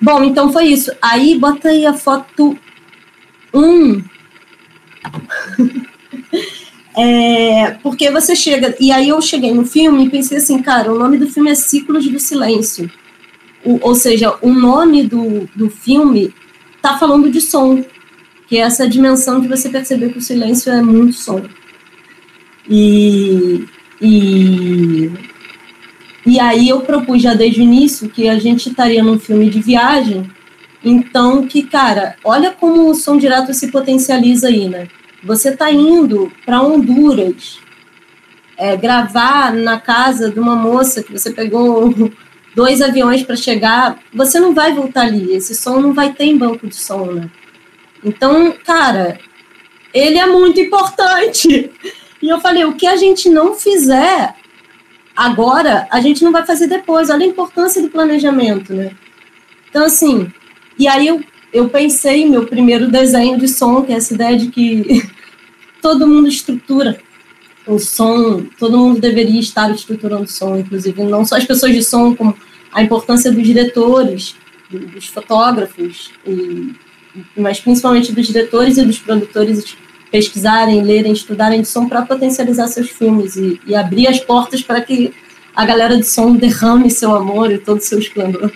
[0.00, 0.90] Bom, então foi isso.
[1.02, 2.58] Aí bota aí a foto
[3.52, 3.60] 1.
[3.62, 4.02] Um.
[6.98, 8.74] é, porque você chega.
[8.80, 11.54] E aí eu cheguei no filme e pensei assim, cara, o nome do filme é
[11.54, 12.90] Ciclos do Silêncio.
[13.64, 16.34] O, ou seja, o nome do, do filme
[16.82, 17.84] tá falando de som,
[18.48, 21.44] que é essa dimensão de você perceber que o silêncio é muito som.
[22.68, 23.64] E,
[24.00, 25.10] e,
[26.26, 29.60] e aí eu propus já desde o início que a gente estaria num filme de
[29.60, 30.28] viagem,
[30.84, 34.88] então que, cara, olha como o som direto se potencializa aí, né?
[35.22, 37.60] Você está indo para Honduras
[38.56, 41.92] é, gravar na casa de uma moça que você pegou
[42.54, 45.32] dois aviões para chegar, você não vai voltar ali.
[45.32, 47.30] Esse som não vai ter em banco de som, né?
[48.04, 49.18] Então, cara,
[49.94, 51.70] ele é muito importante.
[52.20, 54.34] E eu falei, o que a gente não fizer
[55.14, 57.10] agora, a gente não vai fazer depois.
[57.10, 58.90] Olha a importância do planejamento, né?
[59.70, 60.28] Então, assim,
[60.76, 64.48] e aí eu, eu pensei meu primeiro desenho de som, que é essa ideia de
[64.48, 65.08] que
[65.80, 66.98] todo mundo estrutura
[67.68, 71.82] o som, todo mundo deveria estar estruturando o som, inclusive não só as pessoas de
[71.82, 72.34] som, como
[72.72, 74.34] a importância dos diretores,
[74.70, 76.74] dos fotógrafos, e,
[77.36, 79.76] mas principalmente dos diretores e dos produtores
[80.10, 84.80] pesquisarem, lerem, estudarem de som para potencializar seus filmes e, e, abrir as portas para
[84.80, 85.12] que
[85.54, 88.50] a galera de som derrame seu amor e todo o seu esplendor.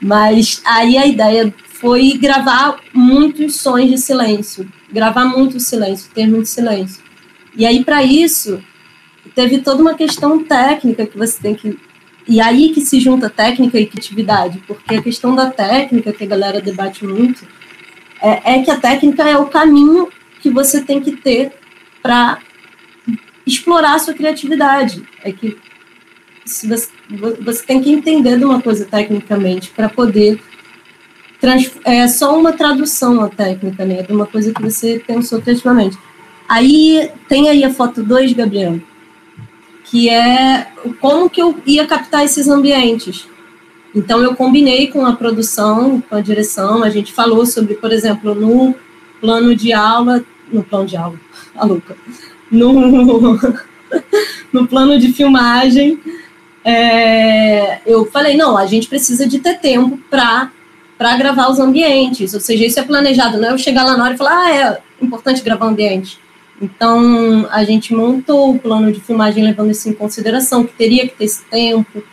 [0.00, 6.46] Mas aí a ideia foi gravar muitos sons de silêncio, gravar muito silêncio, ter muito
[6.46, 7.02] silêncio.
[7.56, 8.62] E aí, para isso,
[9.34, 11.78] teve toda uma questão técnica que você tem que.
[12.28, 16.26] E aí que se junta técnica e criatividade, porque a questão da técnica, que a
[16.26, 17.48] galera debate muito,
[18.20, 21.50] é, é que a técnica é o caminho que você tem que ter
[22.02, 22.38] para
[23.46, 25.02] explorar a sua criatividade.
[25.24, 25.56] É que
[26.44, 26.88] você,
[27.40, 30.38] você tem que entender de uma coisa tecnicamente para poder
[31.40, 34.02] trans, é só uma tradução a técnica, né?
[34.02, 35.96] De uma coisa que você pensou criativamente.
[36.48, 38.80] Aí tem aí a foto 2, Gabriel,
[39.84, 40.66] que é
[41.00, 43.26] como que eu ia captar esses ambientes.
[43.94, 48.34] Então eu combinei com a produção, com a direção, a gente falou sobre, por exemplo,
[48.34, 48.74] no
[49.20, 51.20] plano de aula, no plano de aula,
[51.56, 51.96] a louca,
[52.50, 52.72] no,
[54.52, 55.98] no plano de filmagem,
[56.64, 60.50] é, eu falei, não, a gente precisa de ter tempo para
[61.00, 64.04] para gravar os ambientes, ou seja, isso é planejado, não é eu chegar lá na
[64.04, 66.18] hora e falar, ah, é importante gravar o ambiente.
[66.60, 71.16] Então, a gente montou o plano de filmagem levando isso em consideração, que teria que
[71.16, 72.04] ter esse tempo.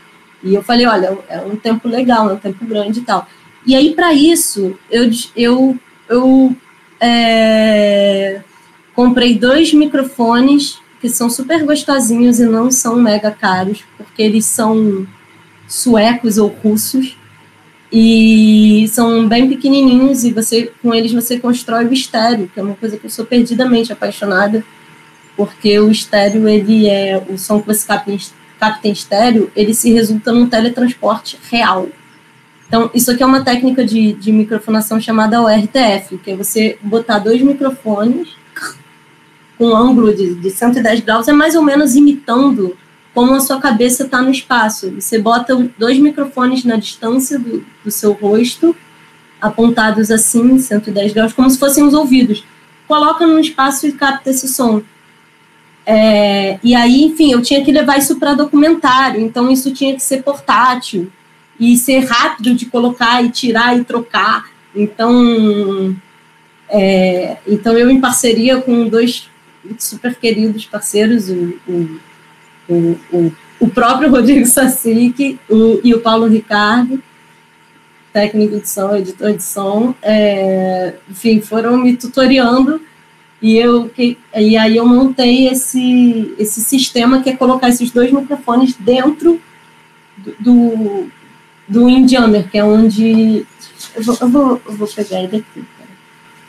[0.41, 3.27] E eu falei, olha, é um tempo legal, é um tempo grande e tal.
[3.65, 6.55] E aí, para isso, eu, eu, eu
[7.01, 8.39] é,
[8.95, 15.05] comprei dois microfones que são super gostosinhos e não são mega caros, porque eles são
[15.67, 17.17] suecos ou russos.
[17.91, 22.75] E são bem pequenininhos e você com eles você constrói o estéreo, que é uma
[22.75, 24.63] coisa que eu sou perdidamente apaixonada,
[25.35, 28.19] porque o estéreo ele é o som que você capta em,
[28.59, 31.87] capta em estéreo, ele se resulta num teletransporte real.
[32.67, 37.19] Então, isso aqui é uma técnica de, de microfonação chamada ORTF, que é você botar
[37.19, 38.35] dois microfones
[39.57, 42.75] com um ângulo de, de 110 graus, é mais ou menos imitando
[43.13, 44.91] como a sua cabeça está no espaço.
[44.91, 48.75] Você bota dois microfones na distância do, do seu rosto,
[49.41, 52.43] apontados assim, 110 graus, como se fossem os ouvidos.
[52.87, 54.81] Coloca no espaço e capta esse som.
[55.85, 60.03] É, e aí, enfim, eu tinha que levar isso para documentário, então isso tinha que
[60.03, 61.09] ser portátil
[61.59, 64.49] e ser rápido de colocar e tirar e trocar.
[64.75, 65.95] Então,
[66.69, 69.29] é, então eu em parceria com dois
[69.79, 71.99] super queridos parceiros, o, o
[72.67, 77.01] o, o, o próprio Rodrigo Sassic o, e o Paulo Ricardo,
[78.13, 82.81] técnico de som, editor de som, é, enfim, foram me tutoriando
[83.41, 88.11] e eu que, e aí eu montei esse esse sistema que é colocar esses dois
[88.11, 89.39] microfones dentro
[90.39, 91.07] do
[91.67, 93.45] do, Indiamer, que é onde
[93.93, 95.65] eu vou, eu vou, eu vou pegar ele aqui.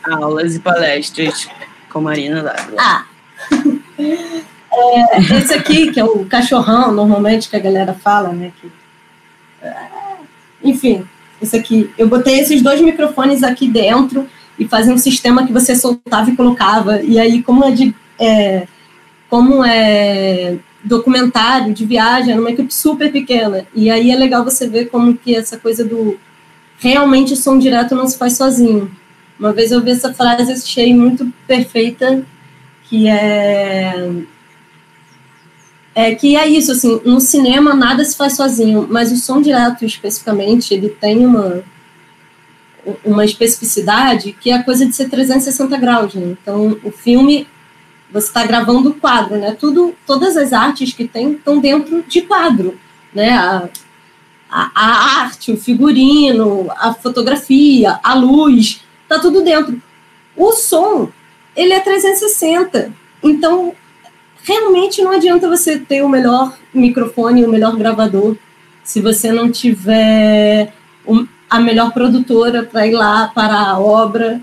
[0.04, 1.48] Aulas e palestras
[1.90, 2.76] com Marina Dávila.
[2.78, 3.06] Ah.
[4.78, 8.52] É, esse aqui, que é o cachorrão, normalmente, que a galera fala, né?
[8.60, 8.70] Que,
[9.62, 9.74] é,
[10.62, 11.04] enfim,
[11.40, 11.90] esse aqui.
[11.96, 16.36] Eu botei esses dois microfones aqui dentro e fazia um sistema que você soltava e
[16.36, 17.00] colocava.
[17.02, 18.66] E aí, como é, de, é,
[19.28, 23.66] como é documentário de viagem, era uma equipe super pequena.
[23.74, 26.18] E aí é legal você ver como que essa coisa do
[26.78, 28.90] realmente som direto não se faz sozinho.
[29.38, 32.24] Uma vez eu vi essa frase, achei muito perfeita,
[32.84, 33.94] que é
[36.00, 39.84] é que é isso, assim, no cinema nada se faz sozinho, mas o som direto
[39.84, 41.64] especificamente, ele tem uma,
[43.04, 46.36] uma especificidade que é a coisa de ser 360 graus, né?
[46.40, 47.48] Então, o filme,
[48.12, 49.56] você está gravando o quadro, né?
[49.58, 52.78] Tudo, todas as artes que tem estão dentro de quadro,
[53.12, 53.32] né?
[53.32, 53.68] A,
[54.48, 59.82] a, a arte, o figurino, a fotografia, a luz, tá tudo dentro.
[60.36, 61.10] O som,
[61.56, 62.92] ele é 360.
[63.20, 63.74] Então,
[64.48, 68.34] realmente não adianta você ter o melhor microfone, o melhor gravador,
[68.82, 70.72] se você não tiver
[71.50, 74.40] a melhor produtora para ir lá para a obra,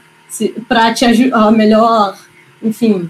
[0.68, 2.18] para te ajudar, a melhor,
[2.62, 3.10] enfim,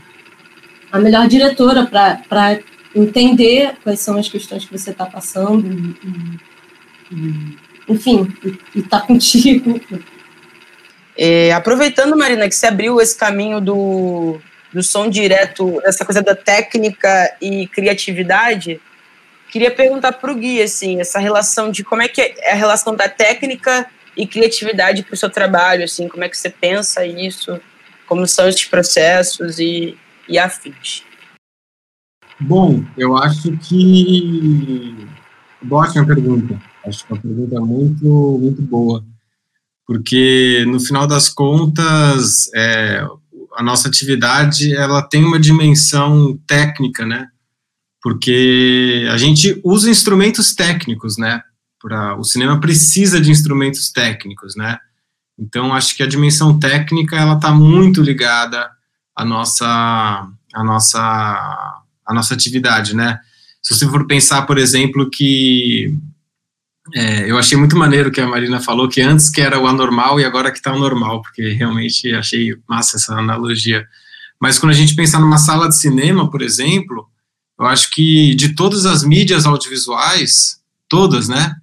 [0.89, 2.60] a melhor diretora para
[2.95, 7.58] entender quais são as questões que você está passando, e, e,
[7.89, 8.34] enfim,
[8.73, 9.81] e estar tá contigo.
[11.17, 14.39] É, aproveitando, Marina, que você abriu esse caminho do,
[14.75, 18.81] do som direto, essa coisa da técnica e criatividade,
[19.49, 22.93] queria perguntar para o Gui, assim, essa relação de como é que é a relação
[22.93, 27.57] da técnica e criatividade para o seu trabalho, assim, como é que você pensa isso,
[28.05, 31.03] como são esses processos e, e afins.
[32.38, 35.07] Bom, eu acho que
[35.71, 36.61] ótima pergunta.
[36.85, 39.05] Acho que é uma pergunta muito muito boa,
[39.88, 43.01] porque no final das contas, é,
[43.55, 47.27] a nossa atividade ela tem uma dimensão técnica, né?
[48.01, 51.41] Porque a gente usa instrumentos técnicos, né?
[51.81, 54.77] Pra, o cinema precisa de instrumentos técnicos, né?
[55.37, 58.69] Então acho que a dimensão técnica ela está muito ligada
[59.15, 60.99] à nossa à nossa
[62.05, 63.19] à nossa atividade, né?
[63.61, 65.97] Se você for pensar, por exemplo, que
[66.93, 70.19] é, eu achei muito maneiro que a Marina falou que antes que era o anormal
[70.19, 73.85] e agora que está o normal, porque realmente achei massa essa analogia.
[74.39, 77.07] Mas quando a gente pensar numa sala de cinema, por exemplo,
[77.59, 81.55] eu acho que de todas as mídias audiovisuais, todas, né?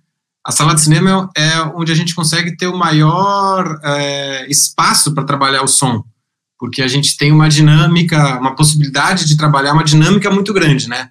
[0.44, 5.22] A sala de cinema é onde a gente consegue ter o maior é, espaço para
[5.22, 6.02] trabalhar o som,
[6.58, 11.11] porque a gente tem uma dinâmica, uma possibilidade de trabalhar uma dinâmica muito grande, né?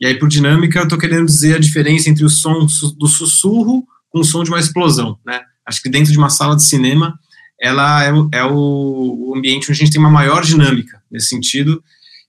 [0.00, 3.86] E aí, por dinâmica, eu estou querendo dizer a diferença entre o som do sussurro
[4.10, 5.40] com o som de uma explosão, né?
[5.66, 7.18] Acho que dentro de uma sala de cinema,
[7.60, 11.82] ela é, é o, ambiente onde a gente tem uma maior dinâmica nesse sentido.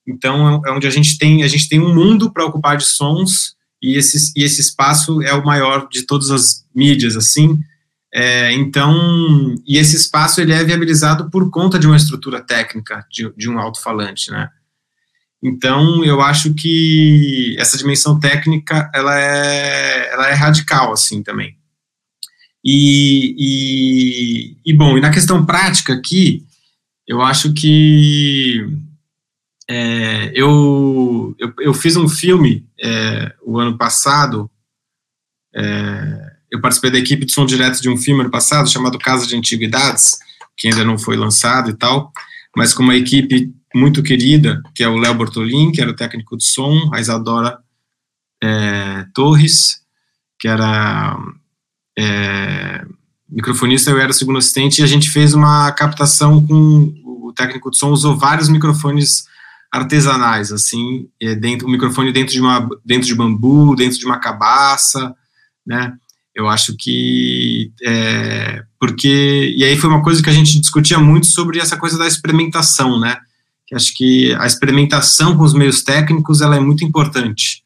[0.07, 2.85] Então, é, é onde a gente tem a gente tem um mundo para ocupar de
[2.85, 7.59] sons e esse, e esse espaço é o maior de todas as mídias, assim.
[8.13, 13.31] É, então, e esse espaço ele é viabilizado por conta de uma estrutura técnica de,
[13.37, 14.49] de um alto-falante, né?
[15.47, 21.55] Então, eu acho que essa dimensão técnica, ela é, ela é radical, assim, também.
[22.63, 26.45] E, e, e, bom, e na questão prática aqui,
[27.07, 28.67] eu acho que
[29.69, 34.51] é, eu, eu, eu, fiz um filme é, o ano passado,
[35.55, 39.25] é, eu participei da equipe de som direto de um filme ano passado chamado Casa
[39.25, 40.17] de Antiguidades,
[40.57, 42.11] que ainda não foi lançado e tal,
[42.55, 46.37] mas com uma equipe muito querida, que é o Léo Bortolin, que era o técnico
[46.37, 47.59] de som, a Isadora
[48.41, 49.81] é, Torres,
[50.39, 51.17] que era
[51.97, 52.85] é,
[53.29, 57.77] microfonista, eu era segundo assistente, e a gente fez uma captação com o técnico de
[57.77, 59.25] som, usou vários microfones
[59.71, 64.19] artesanais, assim, é, dentro, o microfone dentro de, uma, dentro de bambu, dentro de uma
[64.19, 65.13] cabaça,
[65.65, 65.93] né,
[66.33, 71.25] eu acho que, é, porque, e aí foi uma coisa que a gente discutia muito
[71.25, 73.17] sobre essa coisa da experimentação, né,
[73.67, 77.63] que acho que a experimentação com os meios técnicos, ela é muito importante,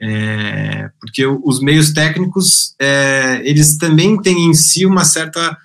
[0.00, 5.56] é, porque os meios técnicos, é, eles também têm em si uma certa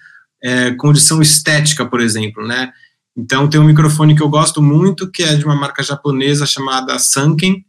[0.43, 2.71] é, condição estética, por exemplo, né?
[3.15, 6.99] Então, tem um microfone que eu gosto muito, que é de uma marca japonesa chamada
[6.99, 7.65] Sanken,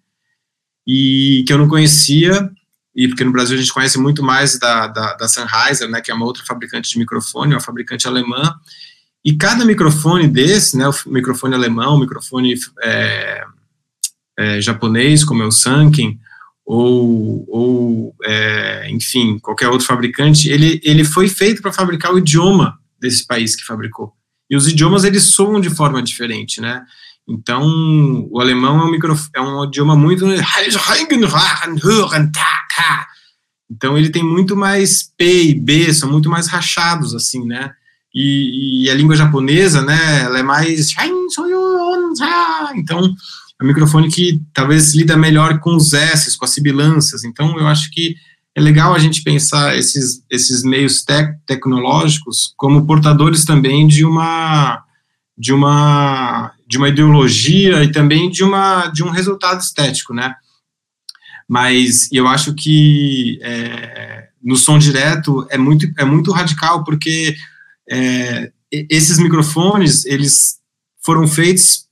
[0.86, 2.50] e que eu não conhecia,
[2.94, 6.10] e porque no Brasil a gente conhece muito mais da, da, da Sennheiser, né, que
[6.10, 8.54] é uma outra fabricante de microfone, uma fabricante alemã,
[9.28, 13.44] e cada microfone desse, né, o microfone alemão, o microfone é,
[14.38, 16.18] é, japonês, como é o Sanken,
[16.64, 22.78] ou, ou é, enfim, qualquer outro fabricante, ele, ele foi feito para fabricar o idioma
[22.98, 24.14] desse país que fabricou.
[24.48, 26.82] E os idiomas, eles soam de forma diferente, né?
[27.28, 30.24] Então, o alemão é um, micro, é um idioma muito...
[33.70, 37.74] Então, ele tem muito mais P e B, são muito mais rachados, assim, né?
[38.20, 40.92] E, e a língua japonesa, né, ela é mais...
[42.74, 43.00] Então,
[43.60, 47.24] é um microfone que talvez lida melhor com os S's, com as sibilâncias.
[47.24, 48.16] Então, eu acho que
[48.58, 54.82] é legal a gente pensar esses, esses meios tec tecnológicos como portadores também de uma
[55.36, 60.34] de uma de uma ideologia e também de uma de um resultado estético, né?
[61.48, 67.36] Mas eu acho que é, no som direto é muito é muito radical porque
[67.90, 70.58] é, esses microfones eles
[71.02, 71.88] foram feitos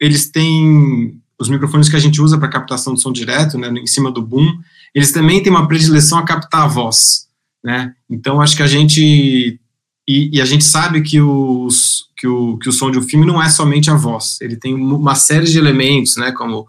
[0.00, 3.86] eles têm os microfones que a gente usa para captação de som direto, né, em
[3.86, 4.58] cima do boom,
[4.94, 7.26] eles também têm uma predileção a captar a voz,
[7.62, 7.94] né?
[8.08, 9.58] Então acho que a gente
[10.06, 13.24] e, e, a gente sabe que, os, que, o, que o som de um filme
[13.24, 16.66] não é somente a voz, ele tem uma série de elementos, né, como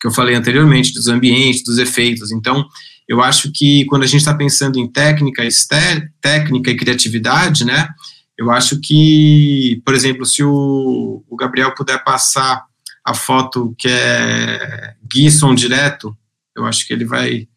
[0.00, 2.32] que eu falei anteriormente, dos ambientes, dos efeitos.
[2.32, 2.66] Então,
[3.10, 5.42] eu acho que quando a gente está pensando em técnica,
[6.20, 7.88] técnica e criatividade, né,
[8.38, 12.64] eu acho que, por exemplo, se o, o Gabriel puder passar
[13.04, 16.16] a foto que é Guisson direto,
[16.54, 17.48] eu acho que ele vai.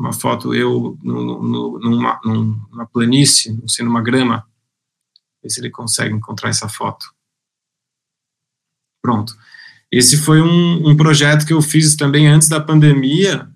[0.00, 4.46] Uma foto eu no, no, numa, numa planície, não sei, numa grama.
[5.42, 7.04] Ver se ele consegue encontrar essa foto.
[9.02, 9.36] Pronto.
[9.90, 13.51] Esse foi um, um projeto que eu fiz também antes da pandemia,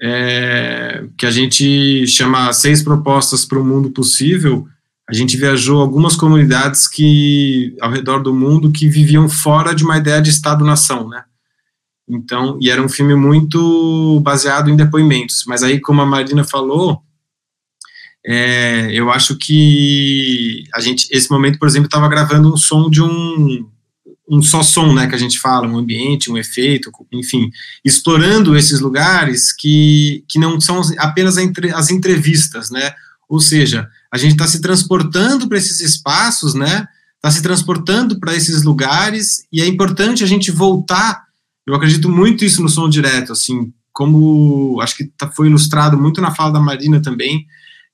[0.00, 4.66] é, que a gente chama Seis Propostas para o Mundo Possível,
[5.08, 9.98] a gente viajou algumas comunidades que ao redor do mundo que viviam fora de uma
[9.98, 11.24] ideia de Estado-nação, né?
[12.08, 15.44] Então, e era um filme muito baseado em depoimentos.
[15.46, 17.02] Mas aí, como a Marina falou,
[18.24, 23.02] é, eu acho que a gente, esse momento, por exemplo, estava gravando um som de
[23.02, 23.68] um
[24.30, 27.50] um só som, né, que a gente fala, um ambiente, um efeito, enfim,
[27.84, 32.92] explorando esses lugares que, que não são apenas as entrevistas, né,
[33.30, 36.84] ou seja, a gente está se transportando para esses espaços, né?
[37.14, 41.22] Está se transportando para esses lugares e é importante a gente voltar.
[41.64, 46.20] Eu acredito muito isso no som direto, assim, como acho que tá, foi ilustrado muito
[46.20, 47.46] na fala da Marina também,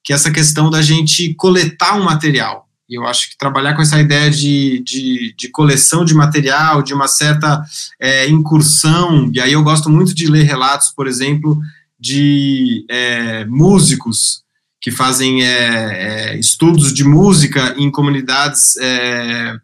[0.03, 2.66] que essa questão da gente coletar um material.
[2.89, 6.95] E eu acho que trabalhar com essa ideia de, de, de coleção de material, de
[6.95, 7.63] uma certa
[8.01, 11.59] é, incursão, e aí eu gosto muito de ler relatos, por exemplo,
[11.99, 14.45] de é, músicos
[14.81, 19.57] que fazem é, é, estudos de música em comunidades, é,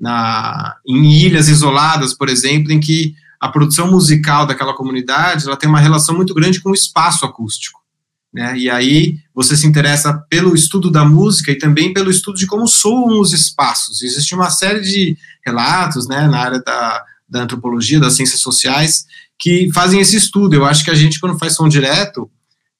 [0.00, 5.68] na, em ilhas isoladas, por exemplo, em que a produção musical daquela comunidade ela tem
[5.68, 7.79] uma relação muito grande com o espaço acústico.
[8.32, 8.56] Né?
[8.56, 12.66] E aí você se interessa pelo estudo da música e também pelo estudo de como
[12.68, 14.02] soam os espaços.
[14.02, 19.04] Existe uma série de relatos né, na área da, da antropologia, das ciências sociais,
[19.38, 20.54] que fazem esse estudo.
[20.54, 22.30] Eu acho que a gente, quando faz som direto,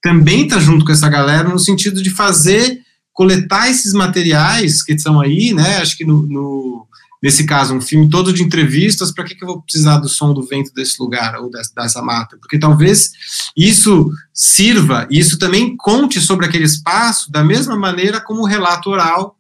[0.03, 2.81] também está junto com essa galera no sentido de fazer,
[3.13, 5.79] coletar esses materiais que estão aí, né?
[5.79, 6.87] Acho que no, no
[7.23, 10.33] nesse caso, um filme todo de entrevistas, para que, que eu vou precisar do som
[10.33, 12.37] do vento desse lugar ou dessa, dessa mata?
[12.39, 13.11] Porque talvez
[13.57, 18.91] isso sirva, e isso também conte sobre aquele espaço da mesma maneira como o relato
[18.91, 19.39] oral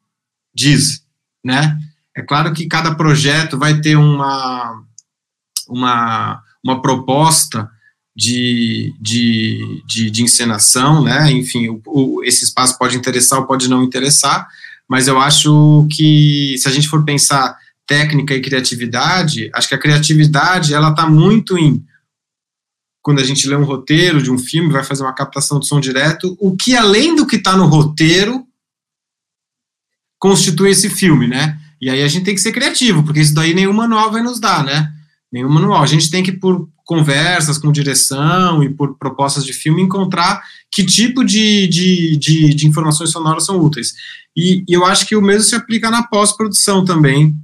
[0.54, 1.02] diz,
[1.44, 1.78] né?
[2.16, 4.82] É claro que cada projeto vai ter uma,
[5.68, 7.70] uma, uma proposta
[8.14, 11.30] de, de, de, de encenação, né?
[11.30, 14.46] Enfim, o, o, esse espaço pode interessar ou pode não interessar,
[14.88, 17.56] mas eu acho que se a gente for pensar
[17.90, 21.84] técnica e criatividade, acho que a criatividade ela está muito em
[23.02, 25.80] quando a gente lê um roteiro de um filme, vai fazer uma captação de som
[25.80, 28.46] direto, o que além do que está no roteiro
[30.20, 31.58] constitui esse filme, né?
[31.80, 34.38] E aí a gente tem que ser criativo, porque isso daí nenhum manual vai nos
[34.38, 34.92] dar, né?
[35.32, 35.82] Nenhum manual.
[35.82, 40.84] A gente tem que, por conversas com direção e por propostas de filme, encontrar que
[40.84, 43.94] tipo de, de, de, de informações sonoras são úteis.
[44.36, 47.34] E, e, eu acho que o mesmo se aplica na pós-produção também,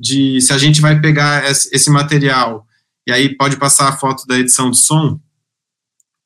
[0.00, 2.66] de se a gente vai pegar esse material
[3.06, 5.20] e aí pode passar a foto da edição de som.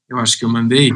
[0.08, 0.92] Eu acho que eu mandei.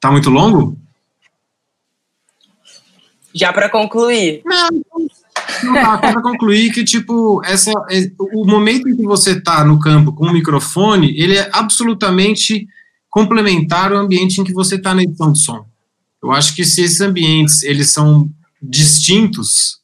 [0.00, 0.76] Tá muito longo?
[3.32, 4.42] Já para concluir.
[4.44, 4.68] Não,
[5.62, 9.78] não tá, para concluir que tipo essa é, o momento em que você está no
[9.78, 12.66] campo com o microfone, ele é absolutamente
[13.08, 15.64] complementar ao ambiente em que você está na edição de som.
[16.20, 18.28] Eu acho que se esses ambientes eles são
[18.62, 19.78] distintos,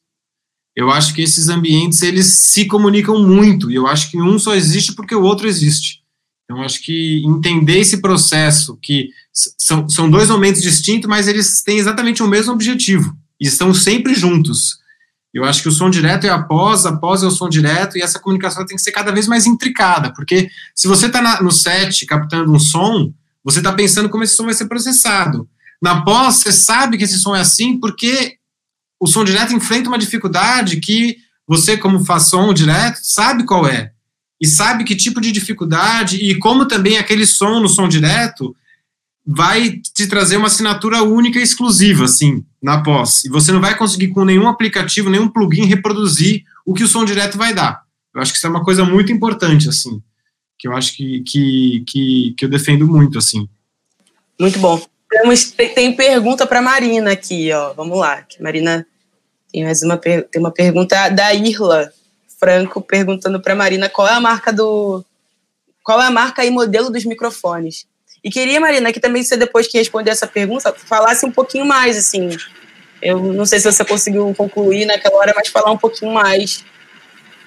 [0.76, 4.54] eu acho que esses ambientes eles se comunicam muito e eu acho que um só
[4.54, 6.02] existe porque o outro existe.
[6.44, 9.10] Então acho que entender esse processo que
[9.58, 14.14] são, são dois momentos distintos, mas eles têm exatamente o mesmo objetivo e estão sempre
[14.14, 14.78] juntos.
[15.34, 17.98] Eu acho que o som direto é a pós, a pós é o som direto,
[17.98, 21.50] e essa comunicação tem que ser cada vez mais intricada, porque se você está no
[21.50, 23.12] set captando um som,
[23.44, 25.48] você está pensando como esse som vai ser processado.
[25.82, 28.38] Na pós, você sabe que esse som é assim porque
[29.00, 33.92] o som direto enfrenta uma dificuldade que você, como faz som direto, sabe qual é.
[34.40, 38.54] E sabe que tipo de dificuldade e como também aquele som no som direto
[39.26, 43.24] vai te trazer uma assinatura única e exclusiva, assim, na pós.
[43.24, 47.04] E você não vai conseguir com nenhum aplicativo, nenhum plugin reproduzir o que o som
[47.04, 47.82] direto vai dar.
[48.14, 50.02] Eu acho que isso é uma coisa muito importante, assim,
[50.58, 53.46] que eu acho que, que, que, que eu defendo muito, assim.
[54.40, 54.82] Muito bom.
[55.10, 57.72] Temos, tem pergunta para Marina aqui, ó.
[57.72, 58.22] Vamos lá.
[58.22, 58.86] Que Marina
[59.52, 61.92] tem mais uma, tem uma pergunta da Irla
[62.38, 65.04] Franco perguntando para Marina qual é a marca do
[65.82, 67.86] qual é a marca e modelo dos microfones.
[68.22, 71.96] E queria, Marina, que também você depois que responder essa pergunta falasse um pouquinho mais
[71.96, 72.36] assim.
[73.00, 76.64] Eu não sei se você conseguiu concluir naquela hora, mas falar um pouquinho mais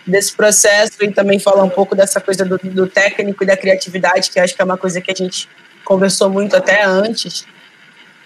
[0.08, 4.32] desse processo e também falar um pouco dessa coisa do, do técnico e da criatividade,
[4.32, 5.48] que acho que é uma coisa que a gente
[5.84, 7.46] conversou muito até antes.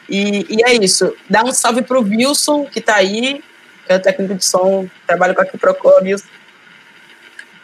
[0.10, 1.14] E, e é isso.
[1.30, 3.43] Dá um salve pro Wilson, que está aí,
[3.86, 6.28] que é o técnico de som, trabalha com a Quiprocó, Wilson.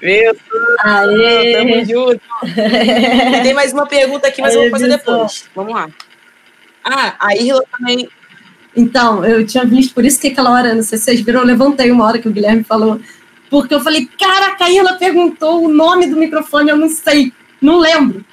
[0.01, 0.39] Wilson,
[0.83, 1.53] Aê.
[1.53, 2.21] tamo junto.
[2.43, 4.97] e tem mais uma pergunta aqui, mas Aê, eu vou fazer Wilson.
[4.97, 5.49] depois.
[5.55, 5.89] Vamos lá.
[6.83, 8.09] Ah, a Irla também.
[8.75, 11.45] Então, eu tinha visto, por isso que aquela hora, não sei se vocês viram, eu
[11.45, 12.99] levantei uma hora que o Guilherme falou,
[13.49, 17.77] porque eu falei, cara, a Irla perguntou o nome do microfone, eu não sei não
[17.77, 18.25] lembro.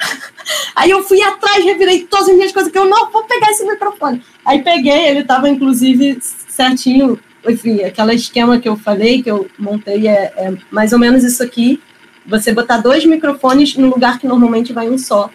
[0.75, 3.65] Aí eu fui atrás, revirei todas as minhas coisas, que eu não vou pegar esse
[3.65, 4.23] microfone.
[4.45, 10.09] Aí peguei, ele estava inclusive certinho, enfim, aquele esquema que eu falei, que eu montei,
[10.09, 11.81] é, é, mais ou menos isso aqui.
[12.27, 15.31] Você botar dois microfones no lugar que normalmente vai um só.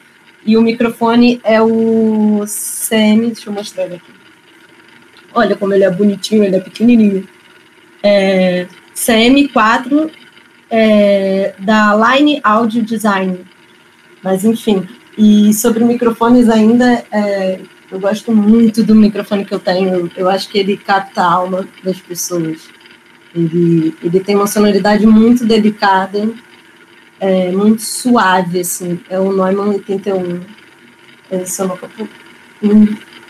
[0.45, 4.11] E o microfone é o CM, deixa eu mostrar ele aqui.
[5.33, 7.27] Olha como ele é bonitinho, ele é pequenininho.
[8.03, 10.11] É, CM4
[10.69, 13.39] é, da Line Audio Design.
[14.23, 14.87] Mas, enfim.
[15.17, 17.59] E sobre microfones ainda, é,
[17.91, 20.09] eu gosto muito do microfone que eu tenho.
[20.15, 22.61] Eu acho que ele capta a alma das pessoas.
[23.35, 26.29] Ele, ele tem uma sonoridade muito delicada,
[27.19, 28.99] é, muito suave, assim.
[29.09, 30.41] É o Neumann 81.
[31.31, 31.77] Esse é uma...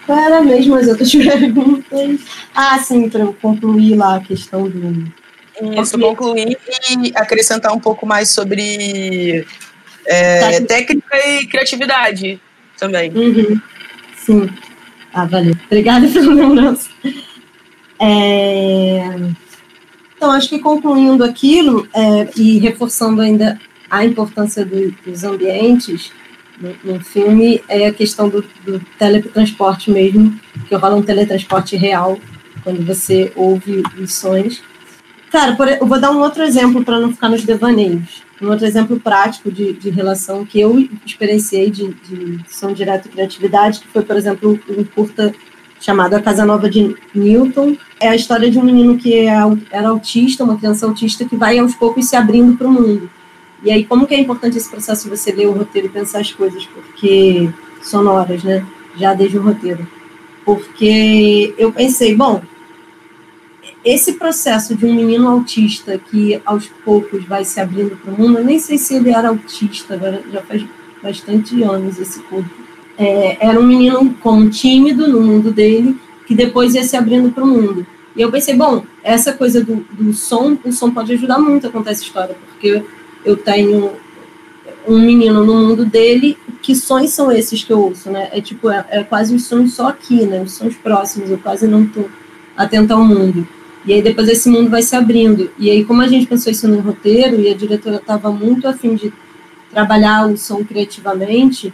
[0.06, 2.22] Qual era mesmo as outras perguntas?
[2.54, 5.12] Ah, sim, para eu concluir lá a questão do...
[5.80, 6.58] Isso, concluir
[6.90, 9.46] e acrescentar um pouco mais sobre
[10.06, 12.40] é, técnica e criatividade
[12.78, 13.12] também.
[13.12, 13.62] Uhum.
[14.16, 14.50] Sim.
[15.14, 15.56] Ah, valeu.
[15.66, 16.90] Obrigada pela lembrança.
[18.00, 19.16] É...
[20.16, 26.12] Então, acho que concluindo aquilo é, e reforçando ainda a importância do, dos ambientes
[26.60, 32.20] no, no, filme, é a questão do, do teletransporte mesmo, que rola um teletransporte real,
[32.64, 34.64] quando você ouve os sons.
[35.32, 38.24] Cara, por, eu vou dar um outro exemplo para não ficar nos devaneios.
[38.44, 43.10] Um outro exemplo prático de, de relação que eu experienciei de, de som direto e
[43.10, 45.34] criatividade, que foi, por exemplo, um curta
[45.80, 47.78] chamado A Casa Nova de Newton.
[48.02, 49.34] É a história de um menino que é,
[49.72, 53.10] era autista, uma criança autista, que vai aos poucos se abrindo para o mundo.
[53.64, 56.34] E aí, como que é importante esse processo você ler o roteiro e pensar as
[56.34, 57.50] coisas, porque
[57.82, 58.66] sonoras, né?
[58.98, 59.88] Já desde o roteiro.
[60.44, 62.42] Porque eu pensei, bom,
[63.84, 68.40] esse processo de um menino autista que aos poucos vai se abrindo para o mundo,
[68.40, 70.00] eu nem sei se ele era autista,
[70.32, 70.66] já faz
[71.02, 72.50] bastante anos esse corpo.
[72.98, 77.44] É, era um menino como tímido no mundo dele, que depois ia se abrindo para
[77.44, 77.86] o mundo.
[78.16, 81.70] E eu pensei, bom, essa coisa do, do som, o som pode ajudar muito a
[81.70, 82.84] contar essa história, porque
[83.26, 83.92] eu tenho
[84.88, 88.30] um menino no mundo dele, que sons são esses que eu ouço, né?
[88.32, 90.42] É tipo, é, é quase os sons só aqui, né?
[90.42, 92.10] Os sons próximos, eu quase não estou
[92.56, 93.48] atenta ao mundo.
[93.86, 95.52] E aí depois esse mundo vai se abrindo.
[95.58, 98.96] E aí, como a gente pensou isso no roteiro, e a diretora estava muito afim
[98.96, 99.12] de
[99.72, 101.74] trabalhar o som criativamente,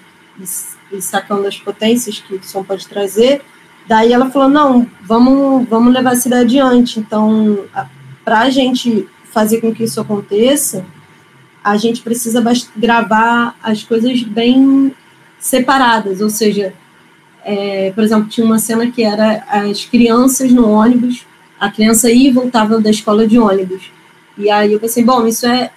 [0.92, 3.42] e, sacando as potências que o som pode trazer,
[3.88, 7.00] daí ela falou, não, vamos, vamos levar essa ideia adiante.
[7.00, 7.66] Então,
[8.24, 10.86] para a gente fazer com que isso aconteça,
[11.64, 12.44] a gente precisa
[12.76, 14.94] gravar as coisas bem
[15.40, 16.74] separadas, ou seja,
[17.44, 21.26] é, por exemplo, tinha uma cena que era as crianças no ônibus
[21.60, 23.92] a criança ia e voltava da escola de ônibus.
[24.38, 25.72] E aí eu pensei, bom, isso é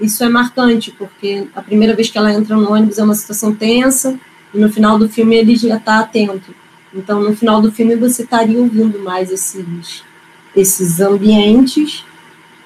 [0.00, 3.54] isso é marcante, porque a primeira vez que ela entra no ônibus é uma situação
[3.54, 4.18] tensa,
[4.54, 6.54] e no final do filme ele já está atento.
[6.94, 10.02] Então, no final do filme, você estaria ouvindo mais esses,
[10.56, 12.02] esses ambientes,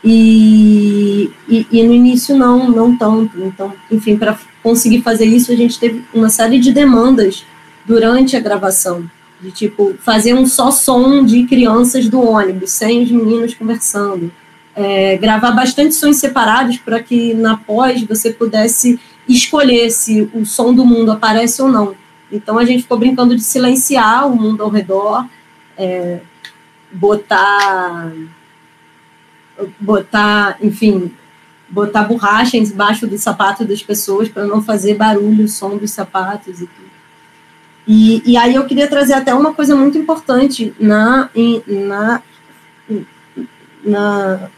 [0.03, 3.43] e, e, e no início não, não tanto.
[3.43, 7.45] Então, enfim, para conseguir fazer isso, a gente teve uma série de demandas
[7.85, 9.11] durante a gravação
[9.45, 14.33] de tipo fazer um só som de crianças do ônibus, sem os meninos conversando.
[14.75, 20.75] É, gravar bastante sons separados para que na pós você pudesse escolher se o som
[20.75, 21.95] do mundo aparece ou não.
[22.33, 25.27] Então a gente ficou brincando de silenciar o mundo ao redor,
[25.77, 26.21] é,
[26.91, 28.13] botar,
[29.79, 31.13] botar, enfim,
[31.69, 36.63] botar borracha embaixo do sapato das pessoas para não fazer barulho, o som dos sapatos
[36.63, 36.84] e tudo.
[37.87, 41.29] E, e aí eu queria trazer até uma coisa muito importante na,
[41.67, 42.23] na,
[43.85, 44.51] na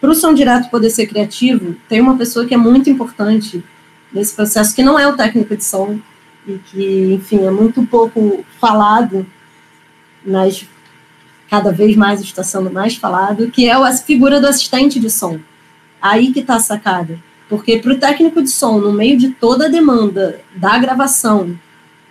[0.00, 3.64] para o som direto poder ser criativo, tem uma pessoa que é muito importante
[4.12, 5.98] nesse processo, que não é o técnico de som,
[6.46, 9.26] e que, enfim, é muito pouco falado,
[10.24, 10.66] mas
[11.50, 15.40] cada vez mais está sendo mais falado, que é a figura do assistente de som.
[16.00, 17.18] Aí que está a sacada.
[17.48, 21.58] Porque para o técnico de som, no meio de toda a demanda da gravação,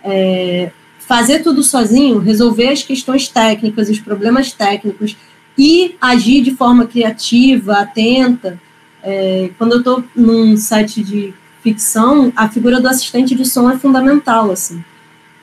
[0.04, 5.16] é, fazer tudo sozinho, resolver as questões técnicas, os problemas técnicos
[5.56, 8.60] e agir de forma criativa, atenta.
[9.02, 11.32] É, quando eu estou num set de
[11.62, 14.84] ficção, a figura do assistente de som é fundamental, assim.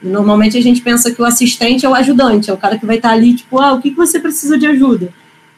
[0.01, 2.97] normalmente a gente pensa que o assistente é o ajudante, é o cara que vai
[2.97, 5.11] estar ali, tipo, ah, o que, que você precisa de ajuda?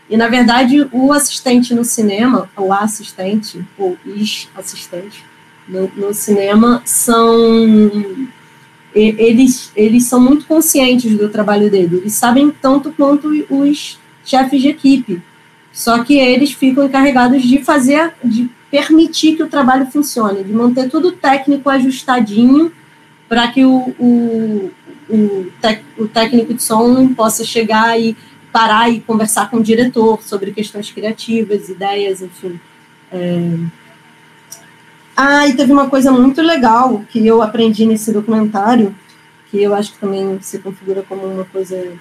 [0.10, 5.26] E, na verdade, o assistente no cinema, ou assistente, ou ex-assistente,
[5.68, 8.30] no, no cinema, são
[8.98, 14.70] eles, eles são muito conscientes do trabalho dele, eles sabem tanto quanto os chefes de
[14.70, 15.22] equipe,
[15.72, 20.90] só que eles ficam encarregados de fazer, de permitir que o trabalho funcione, de manter
[20.90, 22.72] tudo técnico ajustadinho
[23.30, 24.72] para que o, o,
[25.10, 28.16] o, tec, o técnico de som possa chegar e
[28.52, 32.60] parar e conversar com o diretor sobre questões criativas, ideias, enfim.
[33.12, 33.58] É,
[35.20, 38.94] ah, e teve uma coisa muito legal que eu aprendi nesse documentário,
[39.50, 41.92] que eu acho que também se configura como uma coisa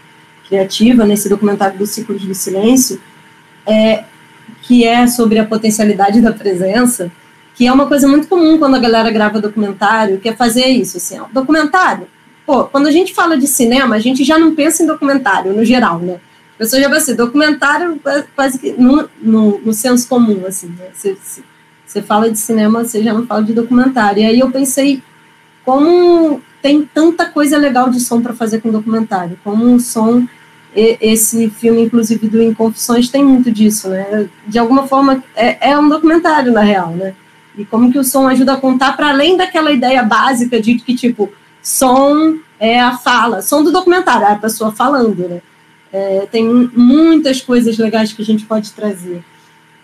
[0.46, 3.00] criativa nesse documentário do Ciclo do Silêncio,
[3.66, 4.04] é,
[4.60, 7.10] que é sobre a potencialidade da presença,
[7.54, 10.98] que é uma coisa muito comum quando a galera grava documentário, que é fazer isso,
[10.98, 12.06] assim, ó, documentário.
[12.44, 15.64] Pô, quando a gente fala de cinema, a gente já não pensa em documentário, no
[15.64, 16.20] geral, né?
[16.54, 17.98] A pessoa já vai ser documentário
[18.34, 20.88] quase que no, no, no senso comum, assim, né?
[20.92, 21.16] Você,
[21.96, 24.22] você fala de cinema, você já não fala de documentário.
[24.22, 25.02] E aí eu pensei,
[25.64, 30.26] como tem tanta coisa legal de som para fazer com documentário, como um som,
[30.74, 34.28] esse filme, inclusive, do Inconfissões, tem muito disso, né?
[34.46, 37.14] De alguma forma, é, é um documentário, na real, né?
[37.56, 40.94] E como que o som ajuda a contar para além daquela ideia básica de que,
[40.94, 41.32] tipo,
[41.62, 45.40] som é a fala, som do documentário, é a pessoa falando, né?
[45.90, 49.24] É, tem muitas coisas legais que a gente pode trazer.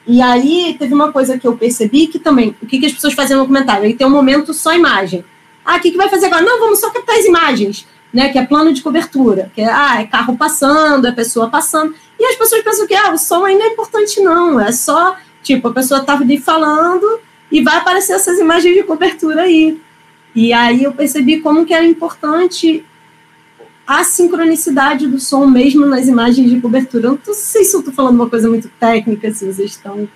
[0.06, 3.14] E aí teve uma coisa que eu percebi que também, o que, que as pessoas
[3.14, 3.84] faziam no comentário?
[3.84, 5.24] Aí tem um momento só imagem.
[5.64, 6.42] Ah, o que, que vai fazer agora?
[6.42, 8.28] Não, vamos só captar as imagens, né?
[8.30, 11.94] Que é plano de cobertura, que é, ah, é carro passando, é pessoa passando.
[12.18, 14.60] E as pessoas pensam que ah, o som ainda é importante, não.
[14.60, 19.42] É só, tipo, a pessoa estava ali falando e vai aparecer essas imagens de cobertura
[19.42, 19.80] aí.
[20.34, 22.84] E aí eu percebi como que era importante
[23.86, 27.08] a sincronicidade do som mesmo nas imagens de cobertura.
[27.08, 30.08] Eu não sei se eu estou falando uma coisa muito técnica, se vocês estão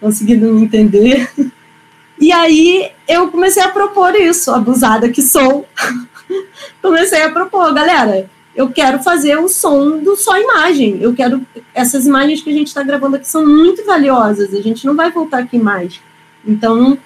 [0.00, 1.30] conseguindo me entender.
[2.18, 5.66] E aí eu comecei a propor isso, abusada que sou.
[6.82, 10.98] comecei a propor, galera, eu quero fazer o som do só imagem.
[11.00, 11.46] Eu quero.
[11.72, 15.10] Essas imagens que a gente está gravando aqui são muito valiosas, a gente não vai
[15.10, 16.00] voltar aqui mais.
[16.46, 16.98] Então,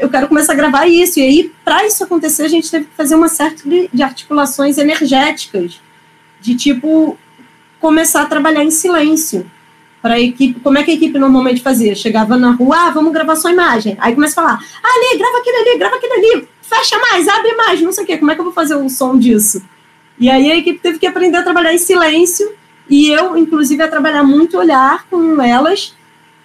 [0.00, 1.18] eu quero começar a gravar isso.
[1.18, 5.80] E aí, para isso acontecer, a gente teve que fazer uma série de articulações energéticas,
[6.40, 7.18] de tipo,
[7.80, 9.50] começar a trabalhar em silêncio.
[10.00, 11.94] Para a equipe, como é que a equipe normalmente fazia?
[11.94, 13.96] Chegava na rua, ah, vamos gravar só imagem.
[14.00, 17.54] Aí começa a falar, ah, ali, grava aquilo ali, grava aquilo ali, fecha mais, abre
[17.56, 18.16] mais, não sei o quê.
[18.16, 19.60] Como é que eu vou fazer o som disso?
[20.18, 22.48] E aí a equipe teve que aprender a trabalhar em silêncio,
[22.88, 25.94] e eu, inclusive, a trabalhar muito olhar com elas,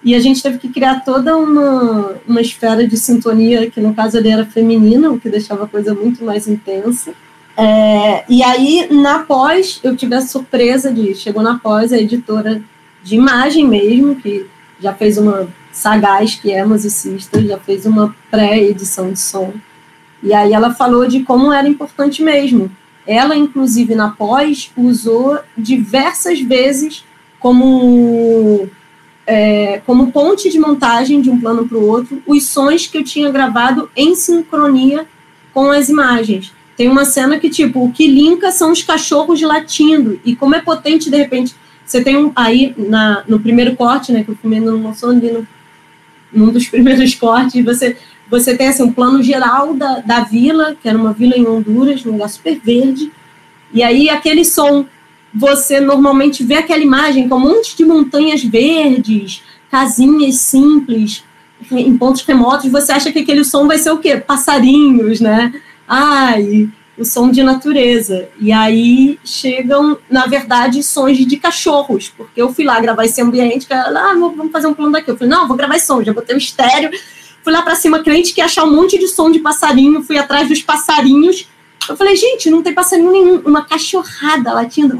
[0.03, 4.17] e a gente teve que criar toda uma, uma esfera de sintonia, que no caso
[4.17, 7.13] ele era feminina, o que deixava a coisa muito mais intensa.
[7.55, 12.61] É, e aí, na pós, eu tive a surpresa de, chegou na pós a editora
[13.01, 14.45] de imagem mesmo, que
[14.79, 19.53] já fez uma sagaz, que é musicista, já fez uma pré-edição de som.
[20.21, 22.69] E aí ela falou de como era importante mesmo.
[23.05, 27.03] Ela, inclusive, na pós, usou diversas vezes
[27.39, 28.69] como
[29.25, 33.03] é, como ponte de montagem de um plano para o outro, os sons que eu
[33.03, 35.05] tinha gravado em sincronia
[35.53, 36.53] com as imagens.
[36.75, 40.61] Tem uma cena que, tipo, o que linka são os cachorros latindo, e como é
[40.61, 41.55] potente, de repente,
[41.85, 45.47] você tem um, aí na, no primeiro corte, né, que eu filmei no no,
[46.33, 47.95] num dos primeiros cortes, você,
[48.29, 52.03] você tem assim, um plano geral da, da vila, que era uma vila em Honduras,
[52.03, 53.11] num lugar super verde,
[53.71, 54.85] e aí aquele som
[55.33, 61.23] você normalmente vê aquela imagem com um monte de montanhas verdes, casinhas simples,
[61.71, 64.17] em pontos remotos, você acha que aquele som vai ser o quê?
[64.17, 65.53] Passarinhos, né?
[65.87, 68.29] Ai, o som de natureza.
[68.39, 73.65] E aí chegam, na verdade, sons de cachorros, porque eu fui lá gravar esse ambiente,
[73.69, 75.09] ela, ah, vamos fazer um plano daqui.
[75.09, 76.91] Eu falei, não, vou gravar esse som, já botei o estéreo.
[77.43, 80.47] Fui lá para cima, crente que achar um monte de som de passarinho, fui atrás
[80.47, 81.47] dos passarinhos
[81.89, 84.97] eu falei, gente, não tem passarinho nenhum, uma cachorrada latindo.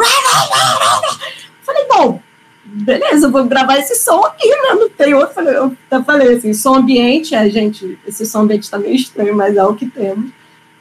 [1.62, 2.22] falei, bom,
[2.66, 4.74] beleza, vou gravar esse som aqui, né?
[4.74, 5.34] Não tem outro.
[5.34, 9.56] Falei, eu, falei assim, som ambiente, é, gente, esse som ambiente tá meio estranho, mas
[9.56, 10.32] é o que temos.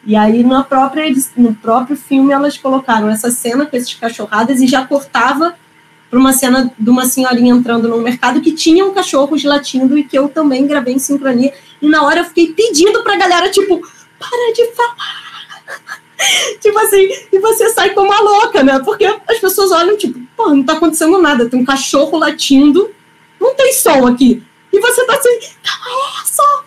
[0.04, 1.04] E aí, na própria,
[1.36, 5.54] no próprio filme, elas colocaram essa cena com esses cachorradas e já cortava
[6.10, 10.04] para uma cena de uma senhorinha entrando no mercado que tinha um cachorros latindo e
[10.04, 11.54] que eu também gravei em sincronia.
[11.80, 13.80] E na hora eu fiquei pedindo pra galera, tipo,
[14.18, 15.31] para de falar
[16.60, 18.78] tipo assim, e você sai como uma louca, né?
[18.80, 22.90] Porque as pessoas olham, tipo, pô, não tá acontecendo nada, tem um cachorro latindo,
[23.40, 24.42] não tem som aqui.
[24.72, 26.62] E você tá assim, é, som,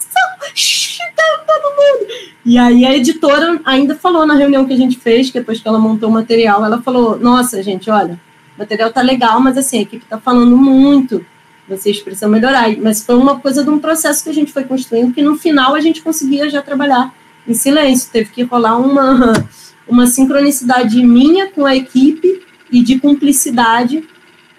[1.15, 2.13] tá todo mundo.
[2.45, 5.79] E aí a editora ainda falou na reunião que a gente fez, depois que ela
[5.79, 8.19] montou o material, ela falou, nossa, gente, olha,
[8.55, 11.25] o material tá legal, mas assim, a equipe tá falando muito,
[11.67, 12.69] vocês precisam melhorar.
[12.77, 15.73] Mas foi uma coisa de um processo que a gente foi construindo, que no final
[15.73, 17.11] a gente conseguia já trabalhar
[17.47, 18.09] em silêncio.
[18.11, 19.47] Teve que rolar uma,
[19.87, 22.41] uma sincronicidade minha com a equipe
[22.71, 24.03] e de cumplicidade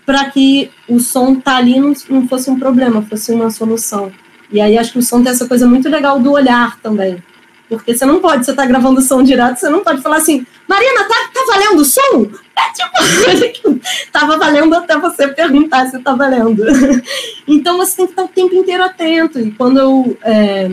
[0.04, 4.12] para que o som tá ali não, não fosse um problema, fosse uma solução.
[4.50, 7.22] E aí acho que o som tem essa coisa muito legal do olhar também.
[7.68, 11.02] Porque você não pode, você tá gravando som direto, você não pode falar assim, Marina,
[11.02, 12.30] tá, tá valendo o som?
[12.56, 13.80] É tipo,
[14.12, 16.62] tava valendo até você perguntar se tá valendo.
[17.46, 19.40] então você tem que estar o tempo inteiro atento.
[19.40, 20.70] E quando eu é,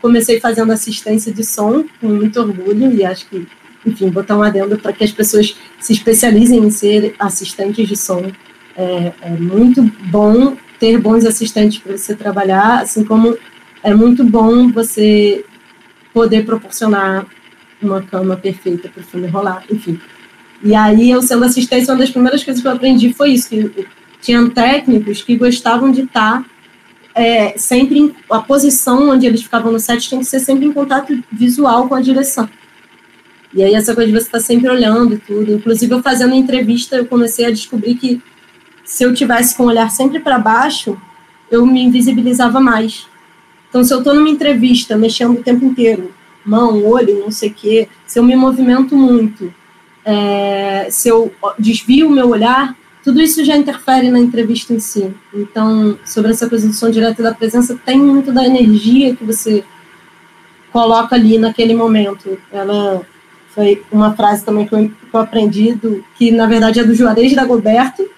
[0.00, 3.46] comecei fazendo assistência de som com muito orgulho e acho que,
[3.86, 8.30] enfim, botar um adendo para que as pessoas se especializem em ser assistentes de som.
[8.76, 13.36] É, é muito bom ter bons assistentes para você trabalhar, assim como
[13.82, 15.44] é muito bom você
[16.12, 17.26] poder proporcionar
[17.82, 19.98] uma cama perfeita para o filme rolar, enfim.
[20.62, 23.86] E aí, eu sendo assistente, uma das primeiras coisas que eu aprendi foi isso, que
[24.20, 26.44] tinham técnicos que gostavam de estar
[27.14, 31.22] é, sempre a posição onde eles ficavam no set tem que ser sempre em contato
[31.30, 32.48] visual com a direção.
[33.52, 35.52] E aí essa coisa de você estar tá sempre olhando e tudo.
[35.52, 38.22] Inclusive eu fazendo entrevista eu comecei a descobrir que
[38.84, 40.96] se eu tivesse com o olhar sempre para baixo,
[41.50, 43.06] eu me invisibilizava mais.
[43.68, 46.12] Então se eu estou numa entrevista mexendo o tempo inteiro,
[46.44, 49.52] mão, olho, não sei o quê, se eu me movimento muito,
[50.04, 55.12] é, se eu desvio o meu olhar, tudo isso já interfere na entrevista em si.
[55.32, 59.64] Então, sobre essa coisa do som direto da presença, tem muito da energia que você
[60.70, 62.38] coloca ali naquele momento.
[62.52, 63.00] Ela
[63.54, 68.08] foi uma frase também que eu, aprendi, do, que na verdade é do Juarez Dagoberto,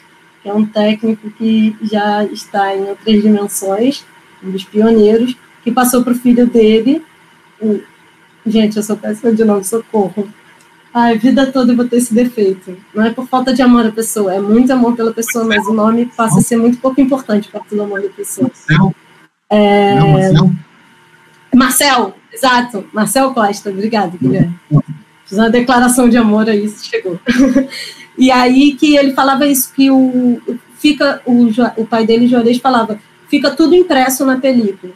[0.43, 4.05] que é um técnico que já está em outras dimensões,
[4.43, 7.03] um dos pioneiros, que passou para o filho dele.
[7.61, 7.81] O,
[8.45, 10.29] gente, eu sou péssima de nome, socorro
[10.93, 12.77] a vida toda eu vou ter esse defeito.
[12.95, 15.73] Não é por falta de amor à pessoa, é muito amor pela pessoa, mas o
[15.73, 18.51] nome passa a ser muito pouco importante para o amor da pessoa.
[18.69, 18.95] Marcel?
[19.49, 19.95] É...
[19.95, 20.53] Não, Marcel?
[21.55, 22.85] Marcel, exato.
[22.93, 24.55] Marcel Costa, obrigado, Guilherme.
[25.25, 27.19] Fiz uma declaração de amor aí, chegou.
[28.19, 30.41] e aí que ele falava isso, que o,
[30.79, 34.93] fica, o, o pai dele, Juarez, falava, fica tudo impresso na película.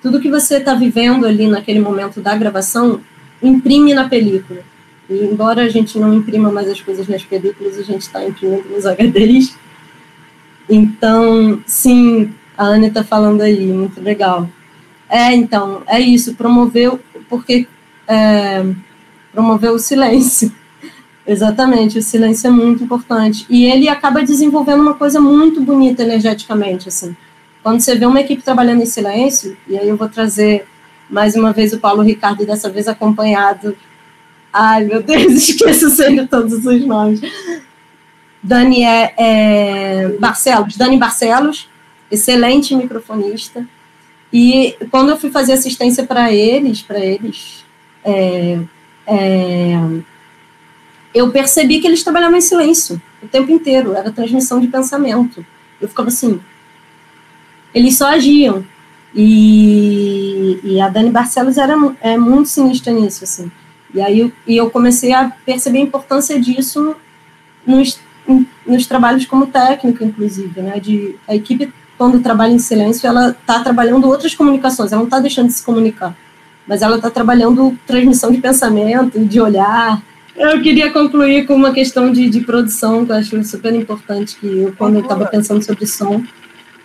[0.00, 3.00] Tudo que você está vivendo ali naquele momento da gravação,
[3.42, 4.60] imprime na película.
[5.08, 8.68] E embora a gente não imprima mais as coisas nas películas, a gente está imprimindo
[8.68, 9.56] nos HDs.
[10.68, 14.48] Então, sim, a Ana está falando aí, muito legal.
[15.08, 16.98] É, então, é isso, promoveu,
[17.28, 17.68] porque
[18.08, 18.64] é,
[19.32, 20.52] promoveu o silêncio.
[21.26, 23.46] Exatamente, o silêncio é muito importante.
[23.48, 27.16] E ele acaba desenvolvendo uma coisa muito bonita energeticamente, assim.
[27.62, 30.66] Quando você vê uma equipe trabalhando em silêncio, e aí eu vou trazer
[31.10, 33.76] mais uma vez o Paulo Ricardo, dessa vez acompanhado.
[34.58, 37.20] Ai, meu Deus, esqueço sempre todos os nomes.
[38.42, 41.68] Dani é, é Barcelos, Dani Barcelos,
[42.10, 43.68] excelente microfonista.
[44.32, 47.66] E quando eu fui fazer assistência para eles, para eles,
[48.02, 48.58] é,
[49.06, 49.74] é,
[51.14, 55.44] eu percebi que eles trabalhavam em silêncio o tempo inteiro, era transmissão de pensamento.
[55.78, 56.40] Eu ficava assim,
[57.74, 58.64] eles só agiam.
[59.14, 63.50] E, e a Dani Barcelos era é muito sinistra nisso, assim.
[63.94, 66.96] E aí eu, e eu comecei a perceber a importância disso
[67.66, 67.98] nos,
[68.66, 70.78] nos trabalhos como técnico, inclusive, né?
[70.80, 75.20] De, a equipe, quando trabalha em silêncio, ela está trabalhando outras comunicações, ela não está
[75.20, 76.14] deixando de se comunicar,
[76.66, 80.02] mas ela está trabalhando transmissão de pensamento, de olhar.
[80.36, 84.46] Eu queria concluir com uma questão de, de produção, que eu acho super importante, que
[84.46, 86.22] eu, quando eu estava pensando sobre som,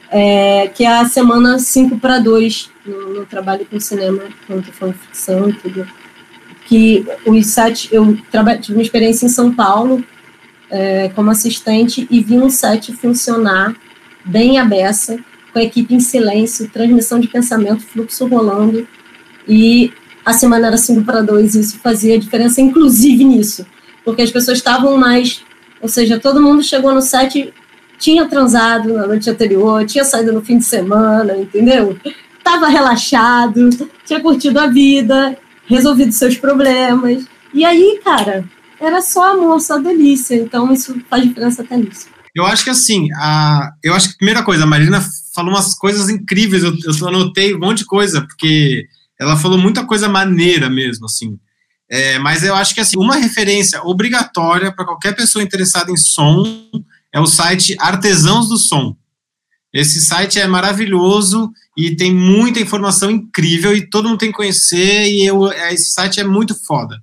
[0.09, 4.95] é, que é a semana 5 para 2 no, no, trabalho com cinema, quando falando
[4.95, 5.87] ficção e tudo.
[6.65, 8.17] Que os sete, eu
[8.61, 10.03] tive uma experiência em São Paulo
[10.69, 13.75] é, como assistente e vi um set funcionar
[14.23, 15.19] bem a beça,
[15.51, 18.87] com a equipe em silêncio, transmissão de pensamento, fluxo rolando,
[19.47, 19.91] e
[20.25, 23.65] a semana era 5 para 2, e isso fazia diferença, inclusive nisso,
[24.05, 25.43] porque as pessoas estavam mais,
[25.81, 27.53] ou seja, todo mundo chegou no set
[28.01, 31.95] tinha transado na noite anterior, tinha saído no fim de semana, entendeu?
[32.43, 33.69] Tava relaxado,
[34.03, 35.37] tinha curtido a vida,
[35.71, 37.25] resolvido seus problemas.
[37.53, 38.45] E aí, cara,
[38.79, 40.35] era só amor, só delícia.
[40.35, 42.07] Então isso faz diferença até nisso.
[42.33, 45.03] Eu acho que assim, a, eu acho que primeira coisa, a Marina
[45.33, 48.85] falou umas coisas incríveis, eu, eu anotei um monte de coisa, porque
[49.19, 51.37] ela falou muita coisa maneira mesmo, assim.
[51.89, 56.43] É, mas eu acho que assim, uma referência obrigatória para qualquer pessoa interessada em som
[57.13, 58.95] é o site Artesãos do Som.
[59.73, 65.07] Esse site é maravilhoso e tem muita informação incrível e todo mundo tem que conhecer
[65.07, 67.01] e eu, é, esse site é muito foda.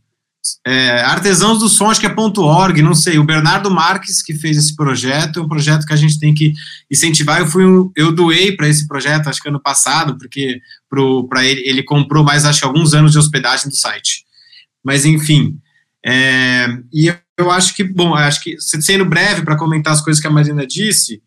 [0.67, 4.57] É, Artesãos do Som, acho que é .org, não sei, o Bernardo Marques que fez
[4.57, 6.53] esse projeto, é um projeto que a gente tem que
[6.91, 7.65] incentivar, eu fui
[7.97, 10.61] eu doei para esse projeto, acho que ano passado, porque
[11.29, 14.25] para ele, ele comprou mais, acho que alguns anos de hospedagem do site.
[14.83, 15.59] Mas, enfim,
[16.05, 20.27] é, e eu acho que, bom, acho que, sendo breve para comentar as coisas que
[20.27, 21.23] a Marina disse,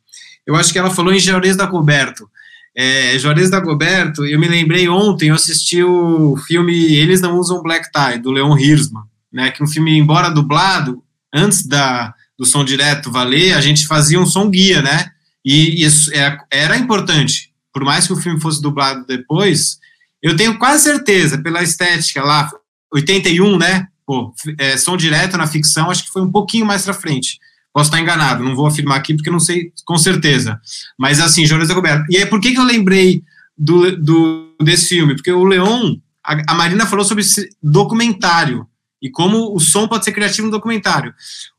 [0.46, 2.30] eu acho que ela falou em Juarez da Goberto.
[2.76, 7.62] É, Juarez da Goberto, eu me lembrei ontem, eu assisti o filme Eles Não Usam
[7.62, 12.46] Black Tie, do Leon Hirschman, né, que é um filme, embora dublado, antes da, do
[12.46, 15.10] som direto valer, a gente fazia um som guia, né,
[15.44, 19.78] e isso era, é, era importante, por mais que o filme fosse dublado depois,
[20.22, 22.50] eu tenho quase certeza, pela estética lá,
[22.94, 26.94] 81, né, pô, é, som direto na ficção, acho que foi um pouquinho mais para
[26.94, 27.38] frente.
[27.74, 30.60] Posso estar enganado, não vou afirmar aqui porque não sei com certeza.
[30.98, 32.06] Mas assim, Jornalista Roberto.
[32.10, 33.24] E aí, por que, que eu lembrei
[33.58, 35.16] do, do, desse filme?
[35.16, 37.24] Porque o Leon, a, a Marina falou sobre
[37.64, 38.68] documentário
[39.02, 41.14] e como o som pode ser criativo no documentário.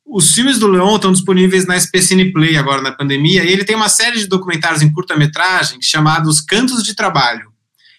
[0.05, 3.75] Os filmes do Leon estão disponíveis na SPCine Play agora na pandemia, e ele tem
[3.75, 7.51] uma série de documentários em curta-metragem chamados Cantos de Trabalho.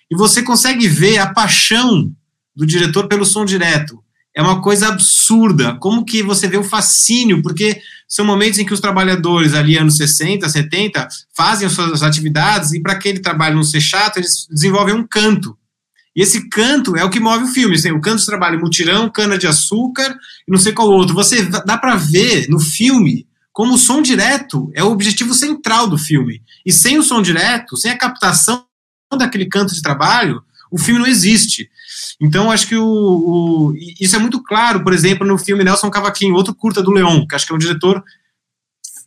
[0.09, 2.13] E você consegue ver a paixão
[2.55, 4.02] do diretor pelo som direto
[4.35, 5.75] é uma coisa absurda.
[5.75, 7.41] Como que você vê o fascínio?
[7.41, 12.73] Porque são momentos em que os trabalhadores ali, anos 60, 70, fazem as suas atividades
[12.73, 15.57] e para aquele trabalho não ser chato, eles desenvolvem um canto.
[16.15, 17.75] E esse canto é o que move o filme.
[17.75, 20.15] Assim, o canto de trabalho, mutirão, cana de açúcar
[20.47, 21.15] e não sei qual outro.
[21.15, 25.97] Você dá para ver no filme como o som direto é o objetivo central do
[25.97, 26.41] filme.
[26.65, 28.65] E sem o som direto, sem a captação
[29.15, 31.69] daquele canto de trabalho, o filme não existe.
[32.19, 36.35] Então, acho que o, o, isso é muito claro, por exemplo, no filme Nelson Cavaquinho,
[36.35, 38.03] outro curta do Leon, que acho que é um diretor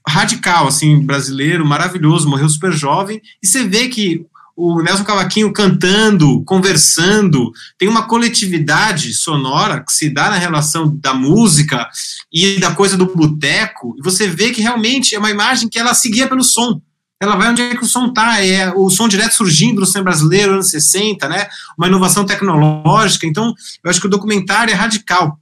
[0.08, 4.24] radical, assim, brasileiro, maravilhoso, morreu super jovem, e você vê que
[4.56, 11.12] o Nelson Cavaquinho cantando, conversando, tem uma coletividade sonora que se dá na relação da
[11.12, 11.86] música
[12.32, 15.92] e da coisa do boteco, e você vê que realmente é uma imagem que ela
[15.92, 16.80] seguia pelo som
[17.20, 20.10] ela vai onde é que o som está, é o som direto surgindo no cinema
[20.10, 25.38] brasileiro, anos 60, né, uma inovação tecnológica, então eu acho que o documentário é radical.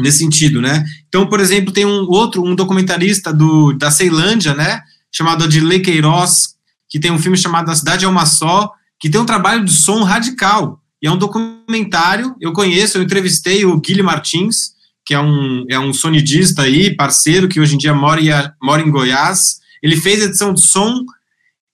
[0.00, 0.84] nesse sentido, né?
[1.08, 4.80] Então, por exemplo, tem um outro, um documentarista do, da Ceilândia, né?
[5.12, 6.54] Chamado Adilei Queiroz,
[6.88, 9.72] que tem um filme chamado A Cidade é Uma Só, que tem um trabalho de
[9.72, 10.80] som radical.
[11.02, 14.72] E é um documentário, eu conheço, eu entrevistei o Guilherme Martins,
[15.04, 18.90] que é um, é um sonidista aí, parceiro, que hoje em dia mora mora em
[18.90, 19.59] Goiás.
[19.82, 21.04] Ele fez edição de som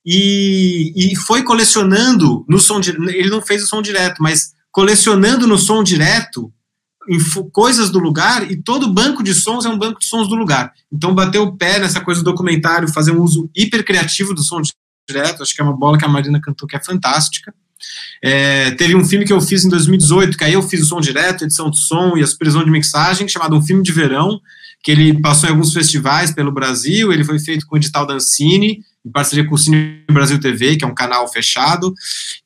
[0.04, 5.59] e, e foi colecionando no som, ele não fez o som direto, mas colecionando no
[5.59, 6.52] som direto
[7.52, 10.72] coisas do lugar e todo banco de sons é um banco de sons do lugar.
[10.92, 14.61] Então, bater o pé nessa coisa do documentário, fazer um uso hiper criativo do som
[15.09, 17.54] direto, acho que é uma bola que a Marina cantou que é fantástica.
[18.22, 21.00] É, teve um filme que eu fiz em 2018, que aí eu fiz o som
[21.00, 24.40] direto, edição de som e a supervisão de mixagem, chamado Um Filme de Verão,
[24.87, 28.14] que ele passou em alguns festivais pelo Brasil, ele foi feito com o edital da
[28.14, 31.93] Ancine, em parceria com o Cine Brasil TV, que é um canal fechado,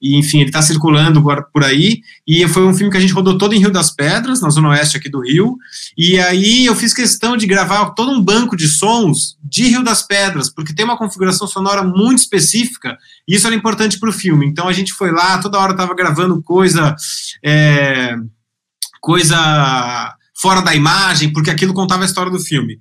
[0.00, 1.22] e enfim, ele está circulando
[1.52, 4.40] por aí, e foi um filme que a gente rodou todo em Rio das Pedras,
[4.40, 5.58] na zona oeste aqui do Rio,
[5.98, 10.02] e aí eu fiz questão de gravar todo um banco de sons de Rio das
[10.02, 12.96] Pedras, porque tem uma configuração sonora muito específica,
[13.28, 15.94] e isso era importante para o filme, então a gente foi lá, toda hora estava
[15.94, 16.96] gravando coisa...
[17.44, 18.16] É,
[19.02, 22.78] coisa fora da imagem, porque aquilo contava a história do filme.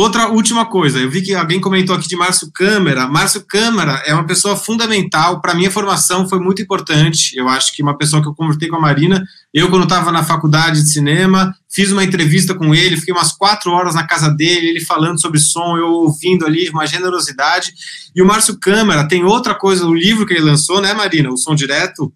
[0.00, 3.08] Outra última coisa, eu vi que alguém comentou aqui de Márcio Câmara.
[3.08, 5.40] Márcio Câmara é uma pessoa fundamental.
[5.40, 7.36] Para minha formação foi muito importante.
[7.36, 9.24] Eu acho que uma pessoa que eu convertei com a Marina.
[9.52, 13.72] Eu, quando estava na faculdade de cinema, fiz uma entrevista com ele, fiquei umas quatro
[13.72, 17.72] horas na casa dele, ele falando sobre som, eu ouvindo ali, uma generosidade.
[18.14, 21.28] E o Márcio Câmara tem outra coisa, o livro que ele lançou, né, Marina?
[21.28, 22.12] O Som Direto.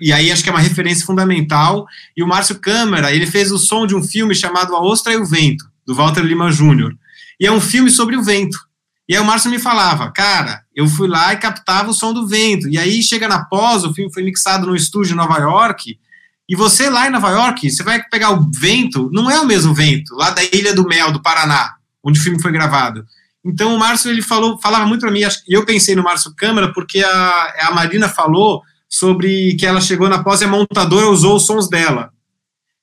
[0.00, 1.86] E aí acho que é uma referência fundamental.
[2.16, 5.16] E o Márcio Câmara, ele fez o som de um filme chamado A Ostra e
[5.16, 6.94] o Vento do Walter Lima Jr.
[7.38, 8.58] E é um filme sobre o vento.
[9.08, 12.26] E aí o Márcio me falava, cara, eu fui lá e captava o som do
[12.26, 12.68] vento.
[12.68, 15.96] E aí chega na pós, o filme foi mixado no estúdio em Nova York,
[16.48, 19.74] e você lá em Nova York, você vai pegar o vento, não é o mesmo
[19.74, 23.04] vento, lá da Ilha do Mel, do Paraná, onde o filme foi gravado.
[23.44, 26.72] Então o Márcio, ele falou, falava muito para mim, e eu pensei no Márcio Câmara,
[26.72, 31.36] porque a, a Marina falou sobre que ela chegou na pós e a montadora usou
[31.36, 32.10] os sons dela.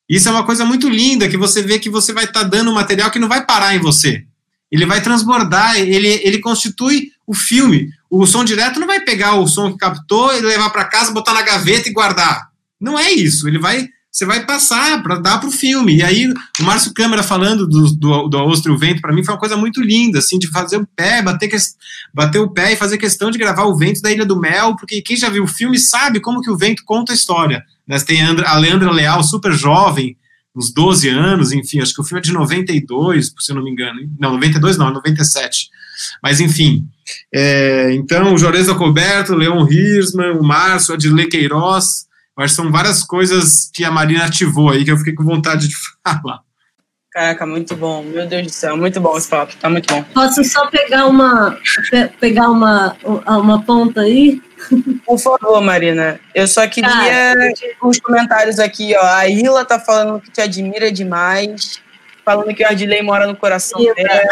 [0.10, 2.72] Isso é uma coisa muito linda, que você vê que você vai estar tá dando
[2.72, 4.26] um material que não vai parar em você.
[4.72, 7.90] Ele vai transbordar, ele, ele constitui o filme.
[8.10, 11.34] O som direto não vai pegar o som que captou e levar para casa, botar
[11.34, 12.50] na gaveta e guardar.
[12.80, 13.48] Não é isso.
[13.48, 15.96] Ele vai, você vai passar para dar para o filme.
[15.96, 19.34] E aí, o Márcio Câmara falando do, do, do e o Vento, para mim foi
[19.34, 21.50] uma coisa muito linda, assim, de fazer o pé, bater,
[22.14, 25.02] bater o pé e fazer questão de gravar o vento da Ilha do Mel, porque
[25.02, 27.64] quem já viu o filme sabe como que o vento conta a história.
[27.88, 28.00] Né?
[28.02, 30.16] Tem a Leandra Leal, super jovem,
[30.56, 33.72] uns 12 anos, enfim, acho que o filme é de 92, se eu não me
[33.72, 34.00] engano.
[34.20, 35.70] Não, 92 não, 97.
[36.22, 36.88] Mas, enfim.
[37.34, 42.06] É, então, o Joreza Coberto, Leon Hirsman, o Márcio, Adilê Queiroz,
[42.38, 45.68] acho que são várias coisas que a Marina ativou aí, que eu fiquei com vontade
[45.68, 46.42] de falar.
[47.14, 48.02] Caraca, muito bom.
[48.02, 50.04] Meu Deus do céu, muito bom esse papo, tá muito bom.
[50.16, 51.60] Posso só pegar uma
[52.20, 54.42] pegar uma, uma ponta aí?
[55.06, 56.20] Por favor, Marina.
[56.34, 57.54] Eu só queria Cara,
[57.84, 59.06] os comentários aqui, ó.
[59.06, 61.84] A Ila tá falando que te admira demais.
[62.26, 64.24] Falando que o Ardilei mora no coração dela.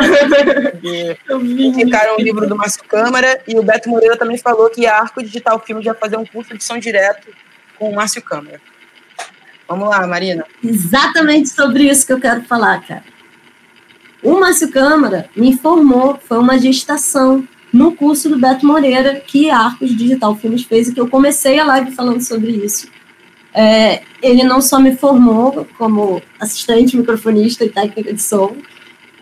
[1.43, 3.41] Indicaram o livro do Márcio Câmara.
[3.45, 6.57] E o Beto Moreira também falou que a Arco Digital Filmes vai fazer um curso
[6.57, 7.27] de som direto
[7.81, 8.61] com o Márcio Câmara.
[9.67, 10.45] Vamos lá, Marina.
[10.63, 13.03] Exatamente sobre isso que eu quero falar, cara.
[14.21, 19.57] O Márcio Câmara me informou, foi uma gestação no curso do Beto Moreira, que a
[19.57, 22.87] Arcos Digital Filmes fez, e que eu comecei a live falando sobre isso.
[23.51, 28.55] É, ele não só me formou como assistente microfonista e técnica de som,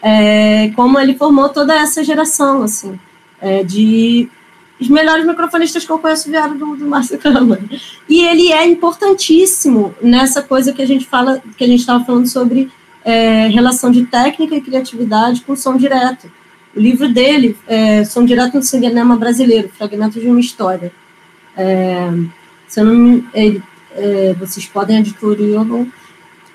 [0.01, 2.99] é, como ele formou toda essa geração, assim,
[3.39, 4.29] é, de
[4.79, 7.61] os melhores microfonistas que eu conheço vieram do, do Márcio Câmara.
[8.07, 12.27] E ele é importantíssimo nessa coisa que a gente fala, que a gente estava falando
[12.27, 12.71] sobre
[13.03, 16.31] é, relação de técnica e criatividade com som direto.
[16.75, 20.91] O livro dele, é, Som Direto no Cinema Brasileiro, Fragmentos de uma História.
[21.57, 22.09] É,
[22.67, 23.61] se eu não, ele,
[23.95, 25.87] é, vocês podem adquirir, eu,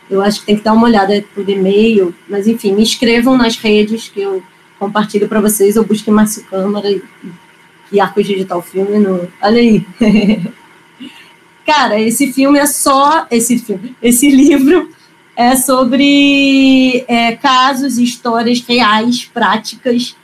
[0.08, 3.56] eu acho que tem que dar uma olhada por e-mail, mas enfim, me escrevam nas
[3.56, 4.42] redes que eu
[4.78, 7.43] compartilho para vocês, ou busquem Márcio Câmara e, e
[8.00, 8.98] Arcos Digital Filme.
[8.98, 9.86] No, olha aí.
[11.66, 13.26] Cara, esse filme é só.
[13.30, 14.90] Esse filme, esse livro
[15.36, 20.16] é sobre é, casos e histórias reais, práticas,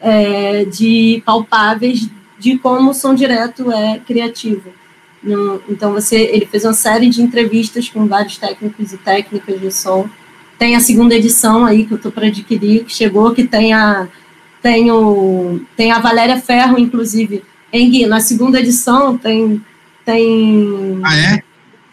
[0.00, 2.08] é, de palpáveis
[2.38, 4.72] de como o som direto é criativo.
[5.68, 10.08] Então você, ele fez uma série de entrevistas com vários técnicos e técnicas de som.
[10.58, 14.08] Tem a segunda edição aí que eu estou para adquirir, que chegou, que tem a
[14.66, 19.64] tem, o, tem a Valéria Ferro, inclusive, em, na segunda edição tem
[20.04, 21.42] tem ah, é?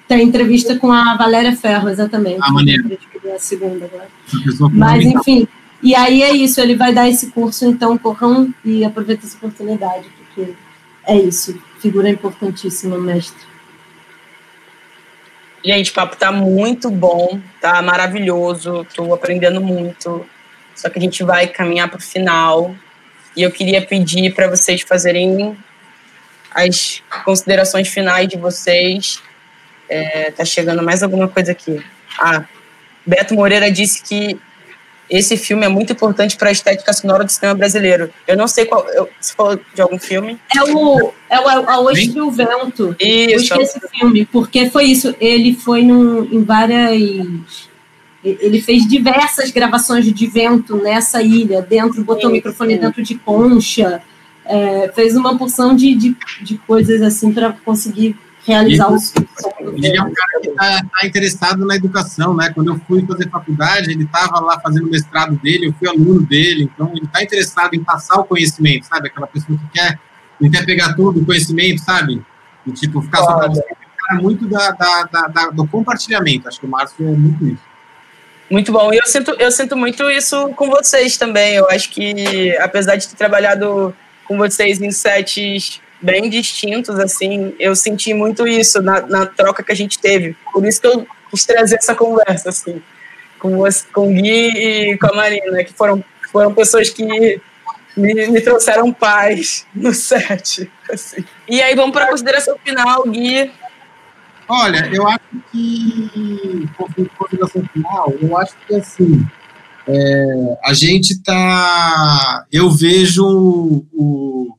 [0.08, 2.40] Tem entrevista com a Valéria Ferro, exatamente.
[2.42, 2.98] Ah, maneiro.
[3.32, 4.08] A segunda agora.
[4.72, 5.48] Mas, enfim,
[5.84, 10.08] e aí é isso, ele vai dar esse curso, então corram e aproveitem essa oportunidade,
[10.18, 10.54] porque
[11.06, 13.46] é isso, figura importantíssima, mestre.
[15.64, 20.26] Gente, o papo tá muito bom, tá maravilhoso, tô aprendendo muito.
[20.76, 22.76] Só que a gente vai caminhar para o final.
[23.36, 25.58] E eu queria pedir para vocês fazerem
[26.52, 29.22] as considerações finais de vocês.
[29.90, 31.84] É, tá chegando mais alguma coisa aqui.
[32.20, 32.46] Ah,
[33.06, 34.40] Beto Moreira disse que
[35.10, 38.10] esse filme é muito importante para a estética sonora do cinema brasileiro.
[38.28, 38.88] Eu não sei qual.
[38.90, 40.40] Eu, você falou de algum filme?
[40.56, 42.96] É o, é o A Hoje e o Vento.
[43.00, 43.54] Isso.
[43.54, 45.16] Eu esse filme, porque foi isso.
[45.20, 47.70] Ele foi num, em várias.
[48.24, 54.02] Ele fez diversas gravações de vento nessa ilha, dentro, botou o microfone dentro de concha,
[54.46, 59.14] é, fez uma porção de, de, de coisas assim para conseguir realizar ele, os
[59.76, 62.52] Ele é um cara que está tá interessado na educação, né?
[62.54, 66.22] Quando eu fui fazer faculdade, ele estava lá fazendo o mestrado dele, eu fui aluno
[66.22, 69.08] dele, então ele está interessado em passar o conhecimento, sabe?
[69.08, 70.00] Aquela pessoa que quer,
[70.40, 72.22] não quer pegar tudo o conhecimento, sabe?
[72.66, 76.48] E, tipo, ficar só cara muito da, da, da, da, do compartilhamento.
[76.48, 77.73] Acho que o Márcio é muito isso.
[78.50, 78.94] Muito bom.
[78.94, 81.56] E eu sinto, eu sinto muito isso com vocês também.
[81.56, 87.76] Eu acho que, apesar de ter trabalhado com vocês em sets bem distintos, assim, eu
[87.76, 90.36] senti muito isso na, na troca que a gente teve.
[90.52, 92.82] Por isso que eu quis trazer essa conversa, assim,
[93.40, 97.40] com, você, com o Gui e com a Marina, que foram, foram pessoas que me,
[97.96, 100.70] me trouxeram paz no set.
[100.92, 101.24] Assim.
[101.48, 103.52] E aí, vamos para a consideração final, Gui.
[104.48, 105.20] Olha, eu acho
[105.52, 106.70] que,
[107.18, 109.26] consideração final, eu acho que, assim,
[109.88, 112.46] é, a gente tá.
[112.52, 114.58] Eu vejo o,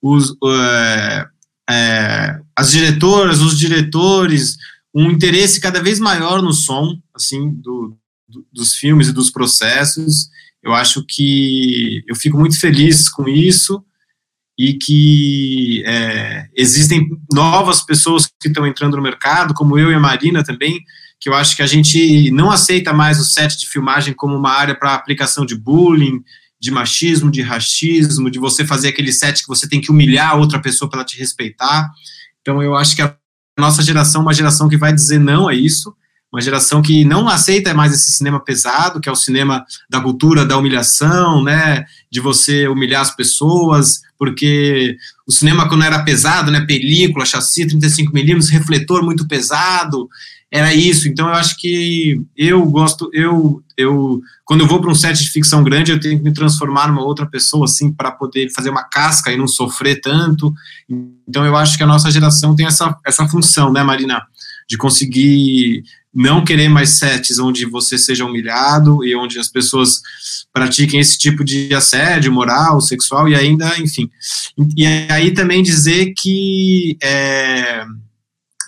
[0.00, 1.26] os, é,
[1.70, 4.56] é, as diretoras, os diretores,
[4.94, 7.96] um interesse cada vez maior no som, assim, do,
[8.28, 10.28] do, dos filmes e dos processos.
[10.62, 13.84] Eu acho que eu fico muito feliz com isso
[14.58, 20.00] e que é, existem novas pessoas que estão entrando no mercado, como eu e a
[20.00, 20.82] Marina também,
[21.20, 24.50] que eu acho que a gente não aceita mais o set de filmagem como uma
[24.50, 26.22] área para aplicação de bullying,
[26.60, 30.60] de machismo, de racismo, de você fazer aquele set que você tem que humilhar outra
[30.60, 31.90] pessoa para ela te respeitar.
[32.40, 33.14] Então eu acho que a
[33.58, 35.94] nossa geração é uma geração que vai dizer não a isso,
[36.32, 40.44] uma geração que não aceita mais esse cinema pesado, que é o cinema da cultura
[40.44, 44.96] da humilhação, né, de você humilhar as pessoas, porque
[45.26, 50.08] o cinema quando era pesado, né, película, chassi 35 milímetros, refletor muito pesado,
[50.50, 51.08] era isso.
[51.08, 55.30] Então eu acho que eu gosto, eu, eu quando eu vou para um set de
[55.30, 58.84] ficção grande, eu tenho que me transformar numa outra pessoa assim para poder fazer uma
[58.84, 60.52] casca e não sofrer tanto.
[61.28, 64.22] Então eu acho que a nossa geração tem essa essa função, né, Marina,
[64.68, 65.82] de conseguir
[66.16, 70.00] não querer mais sets onde você seja humilhado e onde as pessoas
[70.50, 74.10] pratiquem esse tipo de assédio moral, sexual e ainda, enfim.
[74.74, 77.84] E aí também dizer que é,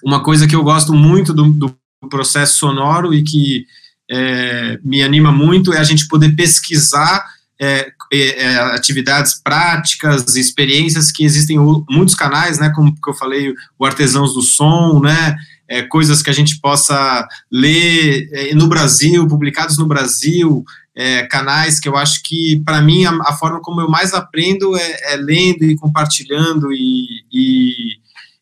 [0.05, 1.75] uma coisa que eu gosto muito do, do
[2.11, 3.65] processo sonoro e que
[4.11, 7.25] é, me anima muito é a gente poder pesquisar
[7.59, 13.15] é, é, é atividades práticas, experiências que existem em muitos canais, né, como que eu
[13.15, 15.35] falei, o Artesãos do Som, né,
[15.69, 20.65] é, coisas que a gente possa ler é, no Brasil, publicados no Brasil,
[20.97, 24.77] é, canais que eu acho que, para mim, a, a, forma como eu mais aprendo
[24.77, 27.99] é, é lendo e compartilhando e, e,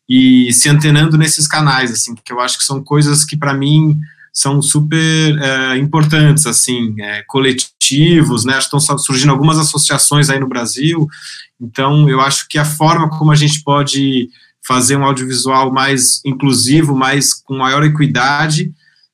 [0.09, 3.99] e, se antenando nesses canais, assim, que eu acho que são coisas que, para mim,
[4.33, 11.07] são super é, importantes, assim, é, coletivos, né, estão surgindo algumas associações aí no Brasil,
[11.61, 14.29] então eu acho que a forma como a gente pode
[14.67, 18.71] fazer um audiovisual mais inclusivo, mais com maior equidade,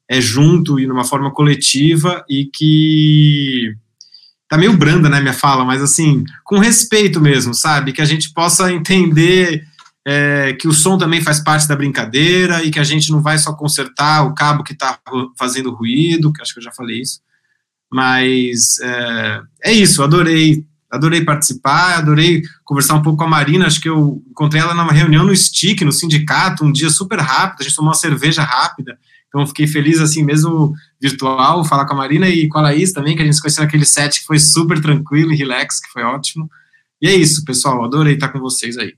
[0.09, 3.75] é junto e numa forma coletiva e que
[4.49, 7.93] tá meio branda, né, minha fala, mas assim, com respeito mesmo, sabe?
[7.93, 9.63] Que a gente possa entender
[10.05, 13.37] é, que o som também faz parte da brincadeira e que a gente não vai
[13.37, 14.99] só consertar o cabo que está
[15.37, 17.21] fazendo ruído, que acho que eu já falei isso.
[17.91, 23.81] Mas é, é isso, adorei adorei participar, adorei conversar um pouco com a Marina, acho
[23.81, 27.63] que eu encontrei ela numa reunião no STIC, no sindicato, um dia super rápido, a
[27.63, 28.95] gente tomou uma cerveja rápida,
[29.27, 33.15] então fiquei feliz assim mesmo virtual, falar com a Marina e com a Laís também,
[33.15, 36.03] que a gente se conheceu naquele set que foi super tranquilo e relax, que foi
[36.03, 36.47] ótimo.
[37.01, 38.93] E é isso, pessoal, adorei estar com vocês aí.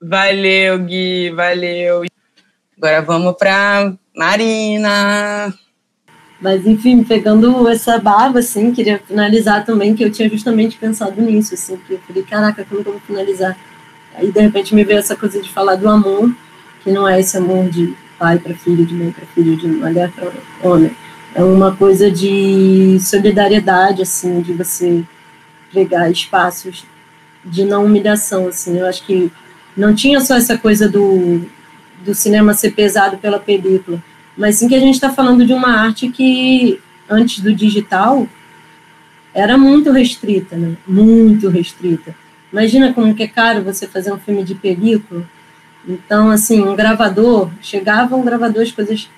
[0.00, 2.04] Valeu, Gui, valeu.
[2.78, 5.52] Agora vamos para Marina.
[6.40, 11.54] Mas, enfim, pegando essa barba, assim, queria finalizar também, que eu tinha justamente pensado nisso,
[11.54, 13.56] assim, que eu falei, caraca, como que eu vou finalizar?
[14.14, 16.32] Aí, de repente, me veio essa coisa de falar do amor,
[16.82, 20.12] que não é esse amor de pai para filho, de mãe para filho, de mulher
[20.12, 20.30] para
[20.62, 20.90] homem.
[21.34, 25.04] É uma coisa de solidariedade, assim, de você
[25.72, 26.84] pegar espaços
[27.44, 28.78] de não humilhação, assim.
[28.78, 29.30] Eu acho que
[29.76, 31.42] não tinha só essa coisa do,
[32.04, 34.02] do cinema ser pesado pela película,
[34.38, 38.26] mas sim que a gente está falando de uma arte que, antes do digital,
[39.34, 40.76] era muito restrita, né?
[40.86, 42.14] Muito restrita.
[42.52, 45.28] Imagina como que é caro você fazer um filme de película.
[45.86, 49.10] Então, assim, um gravador, chegava um gravador, as coisas,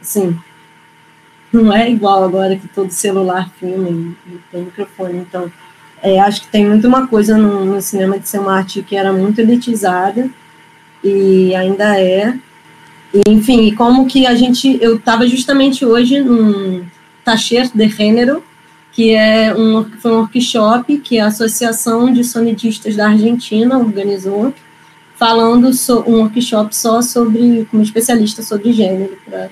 [0.00, 0.36] assim,
[1.52, 3.88] não é igual agora que todo celular filma
[4.26, 5.18] e tem microfone.
[5.18, 5.50] Então,
[6.02, 8.96] é, acho que tem muito uma coisa no, no, cinema de ser uma arte que
[8.96, 10.28] era muito elitizada
[11.02, 12.38] e ainda é.
[13.28, 14.78] Enfim, como que a gente.
[14.80, 16.84] Eu estava justamente hoje num
[17.24, 18.42] Tacher de Gênero,
[18.92, 24.54] que é um, foi um workshop que a Associação de Sonidistas da Argentina organizou,
[25.16, 29.50] falando so, um workshop só sobre, como especialista sobre gênero, para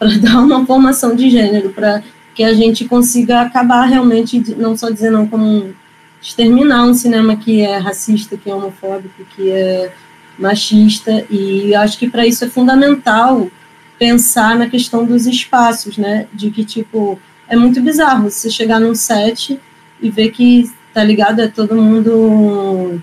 [0.22, 2.02] dar uma formação de gênero, para
[2.34, 5.74] que a gente consiga acabar realmente, não só dizer não como
[6.22, 9.92] exterminar um cinema que é racista, que é homofóbico, que é
[10.38, 13.50] machista, e acho que para isso é fundamental
[13.98, 18.94] pensar na questão dos espaços, né, de que, tipo, é muito bizarro você chegar num
[18.94, 19.58] set
[20.00, 23.02] e ver que, tá ligado, é todo mundo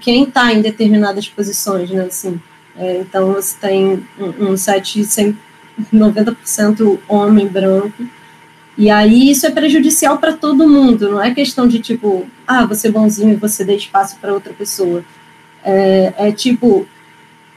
[0.00, 2.40] quem está em determinadas posições, né, assim.
[2.76, 5.36] É, então você tem um, um set sem
[5.92, 8.04] 90% homem branco,
[8.76, 12.88] e aí isso é prejudicial para todo mundo, não é questão de tipo, ah, você
[12.88, 15.04] é bonzinho e você dê espaço para outra pessoa.
[15.64, 16.86] É, é, tipo,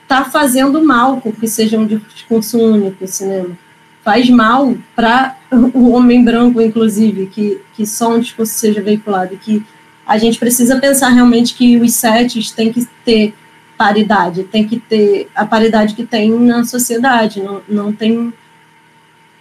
[0.07, 3.57] tá fazendo mal porque seja um discurso único o cinema.
[4.03, 5.37] Faz mal para
[5.73, 9.65] o homem branco, inclusive, que, que só um discurso seja veiculado, que
[10.05, 13.33] a gente precisa pensar realmente que os sets têm que ter
[13.77, 18.33] paridade, tem que ter a paridade que tem na sociedade, não, não tem,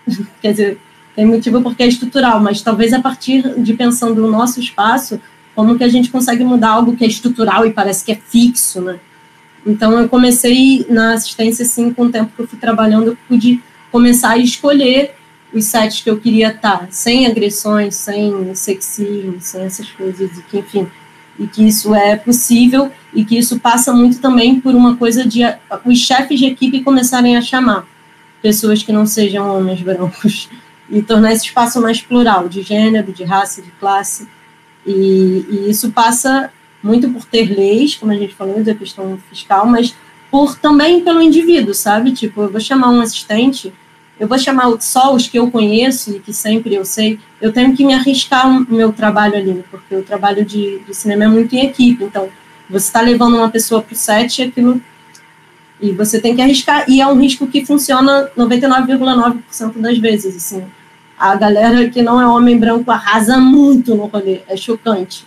[0.43, 0.79] quer dizer,
[1.15, 5.21] tem motivo porque é estrutural, mas talvez a partir de pensando no nosso espaço,
[5.57, 8.83] como que a gente consegue mudar algo que é estrutural e parece que é fixo,
[8.83, 9.01] né?
[9.67, 13.61] Então eu comecei na assistência assim com o tempo que eu fui trabalhando, eu pude
[13.91, 15.15] começar a escolher
[15.53, 20.59] os sites que eu queria estar, sem agressões, sem sexismo, sem essas coisas, e que,
[20.59, 20.87] enfim,
[21.39, 25.41] e que isso é possível e que isso passa muito também por uma coisa de
[25.85, 27.87] os chefes de equipe começarem a chamar
[28.43, 30.51] pessoas que não sejam homens brancos
[30.91, 34.29] e tornar esse espaço mais plural, de gênero, de raça, de classe,
[34.87, 36.51] e, e isso passa
[36.83, 39.95] muito por ter leis, como a gente falou, da questão fiscal, mas
[40.31, 42.13] por também pelo indivíduo, sabe?
[42.13, 43.73] Tipo, eu vou chamar um assistente,
[44.19, 47.75] eu vou chamar só os que eu conheço e que sempre eu sei, eu tenho
[47.75, 51.55] que me arriscar o meu trabalho ali, porque o trabalho de, de cinema é muito
[51.55, 52.29] em equipe, então
[52.69, 54.81] você está levando uma pessoa para o set e aquilo
[55.81, 60.65] e você tem que arriscar, e é um risco que funciona 99,9% das vezes, assim.
[61.19, 65.27] A galera que não é homem branco arrasa muito no rolê, é chocante.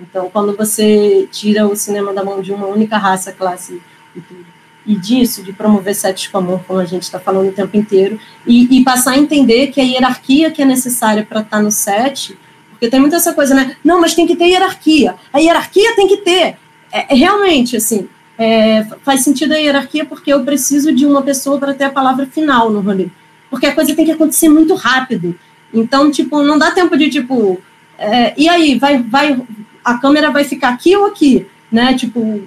[0.00, 3.80] Então, quando você tira o cinema da mão de uma única raça, classe
[4.14, 4.46] e tudo.
[4.86, 8.78] E disso, de promover sets comum, como a gente está falando o tempo inteiro, e,
[8.78, 12.38] e, passar a entender que a hierarquia que é necessária para estar tá no set,
[12.70, 13.74] porque tem muita essa coisa, né?
[13.82, 15.16] Não, mas tem que ter hierarquia.
[15.32, 16.56] A hierarquia tem que ter.
[16.92, 18.08] É, é realmente, assim,
[18.38, 22.26] é, faz sentido a hierarquia porque eu preciso de uma pessoa para ter a palavra
[22.26, 23.08] final no rolê.
[23.50, 25.38] Porque a coisa tem que acontecer muito rápido.
[25.72, 27.60] Então, tipo, não dá tempo de, tipo,
[27.98, 29.40] é, e aí, vai, vai,
[29.84, 31.46] a câmera vai ficar aqui ou aqui?
[31.70, 31.94] Né?
[31.94, 32.42] Tipo,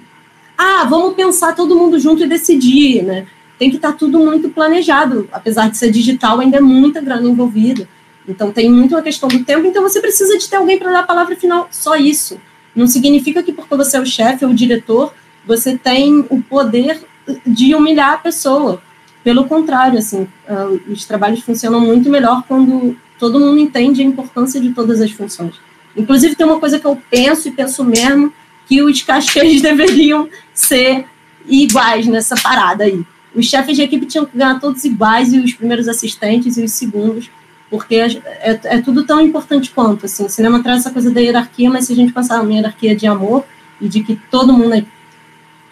[0.56, 3.26] ah, vamos pensar todo mundo junto e decidir, né?
[3.58, 7.28] Tem que estar tá tudo muito planejado, apesar de ser digital, ainda é muita grana
[7.28, 7.88] envolvida.
[8.28, 11.00] Então tem muito a questão do tempo, então você precisa de ter alguém para dar
[11.00, 12.38] a palavra final, só isso.
[12.74, 15.14] Não significa que porque você é o chefe ou o diretor,
[15.46, 17.00] você tem o poder
[17.46, 18.82] de humilhar a pessoa.
[19.22, 24.60] Pelo contrário, assim, uh, os trabalhos funcionam muito melhor quando todo mundo entende a importância
[24.60, 25.54] de todas as funções.
[25.94, 28.32] Inclusive, tem uma coisa que eu penso e penso mesmo,
[28.66, 31.04] que os cachês deveriam ser
[31.46, 33.04] iguais nessa parada aí.
[33.34, 36.72] Os chefes de equipe tinham que ganhar todos iguais, e os primeiros assistentes e os
[36.72, 37.30] segundos,
[37.68, 38.06] porque é,
[38.40, 40.06] é, é, tudo tão importante quanto.
[40.06, 42.96] Assim, o cinema traz essa coisa da hierarquia, mas se a gente pensar uma hierarquia
[42.96, 43.44] de amor
[43.80, 44.84] e de que todo mundo é,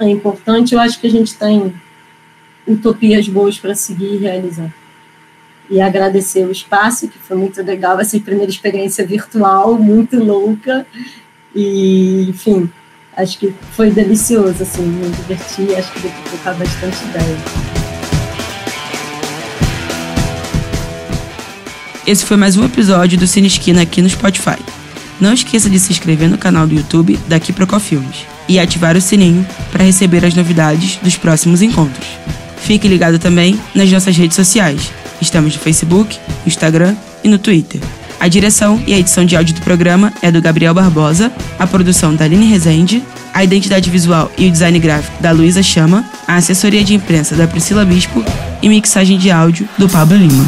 [0.00, 1.74] é importante, eu acho que a gente tem
[2.68, 4.72] utopias boas para seguir e realizar.
[5.70, 10.86] E agradecer o espaço, que foi muito legal, essa primeira experiência virtual, muito louca.
[11.54, 12.70] E, enfim,
[13.16, 16.12] acho que foi delicioso, assim, me diverti, acho que deu
[16.42, 17.36] para bastante ideia.
[22.06, 24.58] Esse foi mais um episódio do Cine Esquina aqui no Spotify.
[25.20, 29.00] Não esqueça de se inscrever no canal do YouTube daqui Procó Filmes e ativar o
[29.00, 32.06] sininho para receber as novidades dos próximos encontros.
[32.68, 34.92] Fique ligado também nas nossas redes sociais.
[35.22, 37.80] Estamos no Facebook, Instagram e no Twitter.
[38.20, 42.14] A direção e a edição de áudio do programa é do Gabriel Barbosa, a produção
[42.14, 46.84] da Aline Rezende, a identidade visual e o design gráfico da Luísa Chama, a assessoria
[46.84, 48.22] de imprensa da Priscila Bispo
[48.60, 50.44] e mixagem de áudio do Pablo Lima.